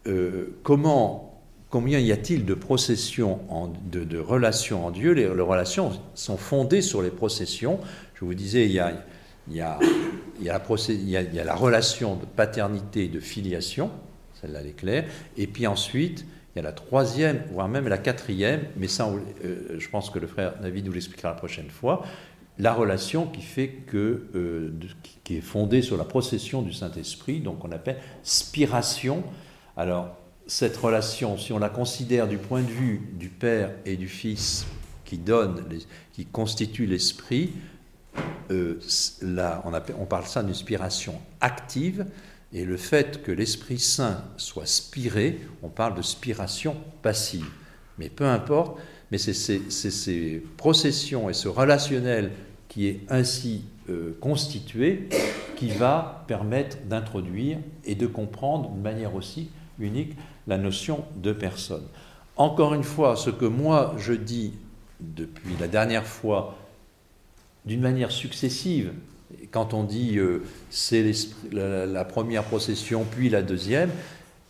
[0.08, 3.40] euh, combien y a-t-il de processions,
[3.90, 5.14] de, relations en Dieu?
[5.14, 7.80] Les, relations sont fondées sur les processions.
[8.16, 9.80] Je vous disais, il y a
[11.46, 13.90] la relation de paternité et de filiation,
[14.42, 15.06] celle-là elle est claire,
[15.38, 19.10] et puis ensuite, il y a la troisième, voire même la quatrième, mais ça,
[19.44, 22.04] je pense que le frère David nous l'expliquera la prochaine fois,
[22.60, 24.72] la relation qui fait que, euh,
[25.24, 29.24] qui est fondée sur la procession du Saint-Esprit, donc on appelle spiration.
[29.78, 30.16] Alors,
[30.48, 34.66] cette relation, si on la considère du point de vue du Père et du Fils
[35.06, 35.64] qui donne,
[36.14, 37.52] qui constitue l'Esprit,
[38.52, 38.80] euh,
[39.64, 42.06] on, on, parle ça d'une spiration active,
[42.54, 47.48] et le fait que l'Esprit Saint soit spiré, on parle de spiration passive.
[47.98, 48.80] Mais peu importe,
[49.12, 52.32] mais c'est ces, processions et ce relationnel
[52.68, 55.10] qui est ainsi euh, constitué
[55.56, 59.50] qui va permettre d'introduire et de comprendre de manière aussi
[59.80, 60.16] unique
[60.48, 61.84] la notion de personne.
[62.38, 64.54] Encore une fois, ce que moi je dis
[65.00, 66.58] depuis la dernière fois
[67.66, 68.94] d'une manière successive,
[69.52, 71.12] quand on dit euh, c'est
[71.52, 73.90] la, première procession puis la deuxième,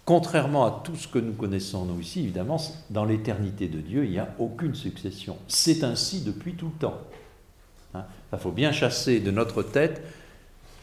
[0.04, 2.60] Contrairement à tout ce que nous connaissons nous ici, évidemment,
[2.90, 5.38] dans l'éternité de Dieu, il n'y a aucune succession.
[5.48, 6.98] C'est ainsi depuis tout le temps.
[7.94, 8.38] Il hein.
[8.38, 10.02] faut bien chasser de notre tête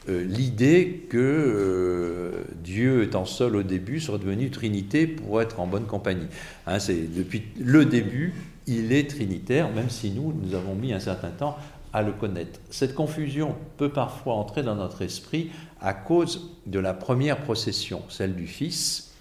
[0.08, 5.66] euh, l'idée que euh, Dieu étant seul au début serait devenu Trinité pour être en
[5.66, 6.28] bonne compagnie.
[6.66, 8.34] Hein, c'est depuis le début,
[8.66, 11.58] il est trinitaire, même si nous, nous avons mis un certain temps
[11.92, 12.60] à le connaître.
[12.70, 15.50] Cette confusion peut parfois entrer dans notre esprit
[15.80, 19.14] à cause de la première procession, celle du Fils,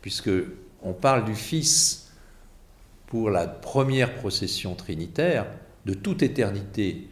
[0.00, 0.30] puisque
[0.82, 2.12] on parle du Fils
[3.06, 5.46] pour la première procession trinitaire,
[5.86, 7.08] de toute éternité,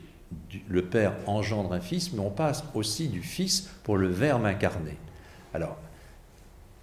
[0.68, 4.96] le Père engendre un Fils, mais on passe aussi du Fils pour le Verbe incarné.
[5.54, 5.76] Alors,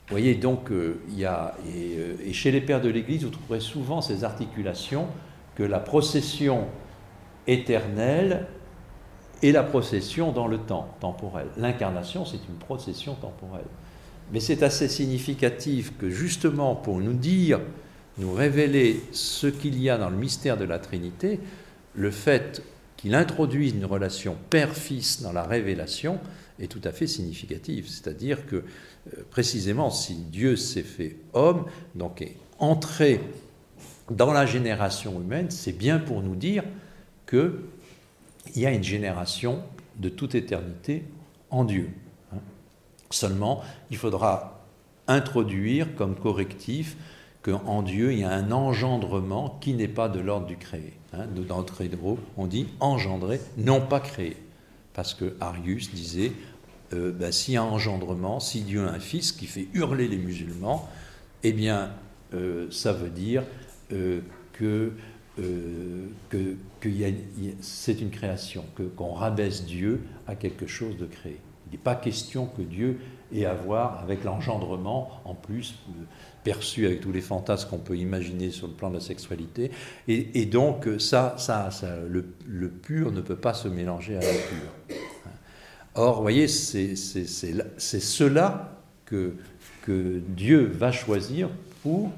[0.08, 3.60] vous voyez donc, il y a, euh, et, chez les pères de l'Église, vous trouverez
[3.60, 5.06] souvent ces articulations
[5.56, 6.66] que la procession
[7.52, 8.46] éternelle
[9.42, 11.48] et la procession dans le temps temporel.
[11.58, 13.66] L'incarnation, c'est une procession temporelle.
[14.32, 17.60] Mais c'est assez significatif que justement pour nous dire,
[18.18, 21.40] nous révéler ce qu'il y a dans le mystère de la Trinité,
[21.96, 22.62] le fait
[22.98, 26.20] qu'il introduise une relation père-fils dans la révélation
[26.60, 27.88] est tout à fait significatif.
[27.88, 31.66] C'est-à-dire que euh, précisément si Dieu s'est fait homme,
[31.96, 33.22] donc est entré
[34.12, 36.64] dans la génération humaine, c'est bien pour nous dire
[37.30, 37.52] qu'il
[38.56, 39.62] y a une génération
[39.98, 41.04] de toute éternité
[41.50, 41.90] en Dieu.
[43.12, 44.66] Seulement, il faudra
[45.08, 46.96] introduire comme correctif
[47.42, 50.94] qu'en Dieu, il y a un engendrement qui n'est pas de l'ordre du créé.
[51.14, 51.26] Hein.
[51.48, 54.38] Dans Trédro, on dit engendrer, non pas créer.
[54.94, 56.34] Parce que Arius disait,
[56.94, 60.18] euh, ben, s'il y a engendrement, si Dieu a un fils qui fait hurler les
[60.18, 60.88] musulmans,
[61.44, 61.92] eh bien,
[62.34, 63.44] euh, ça veut dire
[63.94, 64.22] euh,
[64.54, 64.92] que,
[66.30, 66.56] que,
[67.62, 71.40] c'est une création, qu'on rabaisse Dieu à quelque chose de créé.
[71.68, 73.00] Il n'est pas question que Dieu
[73.32, 76.04] ait à voir avec l'engendrement, en plus euh,
[76.44, 79.70] perçu avec tous les fantasmes qu'on peut imaginer sur le plan de la sexualité.
[80.08, 81.70] Et, donc, ça, ça,
[82.08, 84.98] le, pur ne peut pas se mélanger à l'impur.
[85.94, 89.36] Or, vous voyez, c'est cela que
[89.88, 91.50] Dieu va choisir
[91.84, 92.12] pour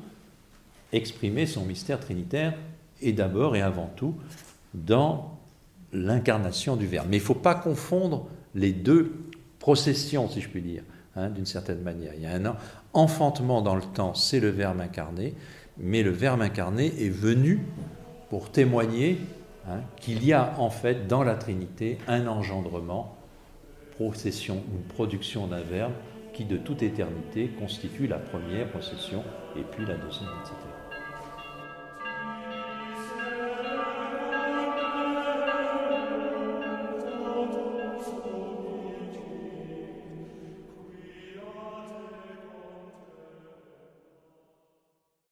[0.93, 2.53] exprimer son mystère trinitaire,
[3.01, 4.15] et d'abord et avant tout
[4.73, 5.37] dans
[5.93, 7.07] l'incarnation du Verbe.
[7.09, 9.13] Mais il ne faut pas confondre les deux
[9.59, 10.83] processions, si je puis dire,
[11.15, 12.13] hein, d'une certaine manière.
[12.15, 12.55] Il y a un
[12.93, 15.35] enfantement dans le temps, c'est le Verbe incarné,
[15.77, 17.65] mais le Verbe incarné est venu
[18.29, 19.19] pour témoigner
[19.67, 23.17] hein, qu'il y a en fait dans la Trinité un engendrement,
[23.95, 25.93] procession, une production d'un Verbe
[26.33, 29.23] qui de toute éternité constitue la première procession
[29.57, 30.60] et puis la deuxième, etc.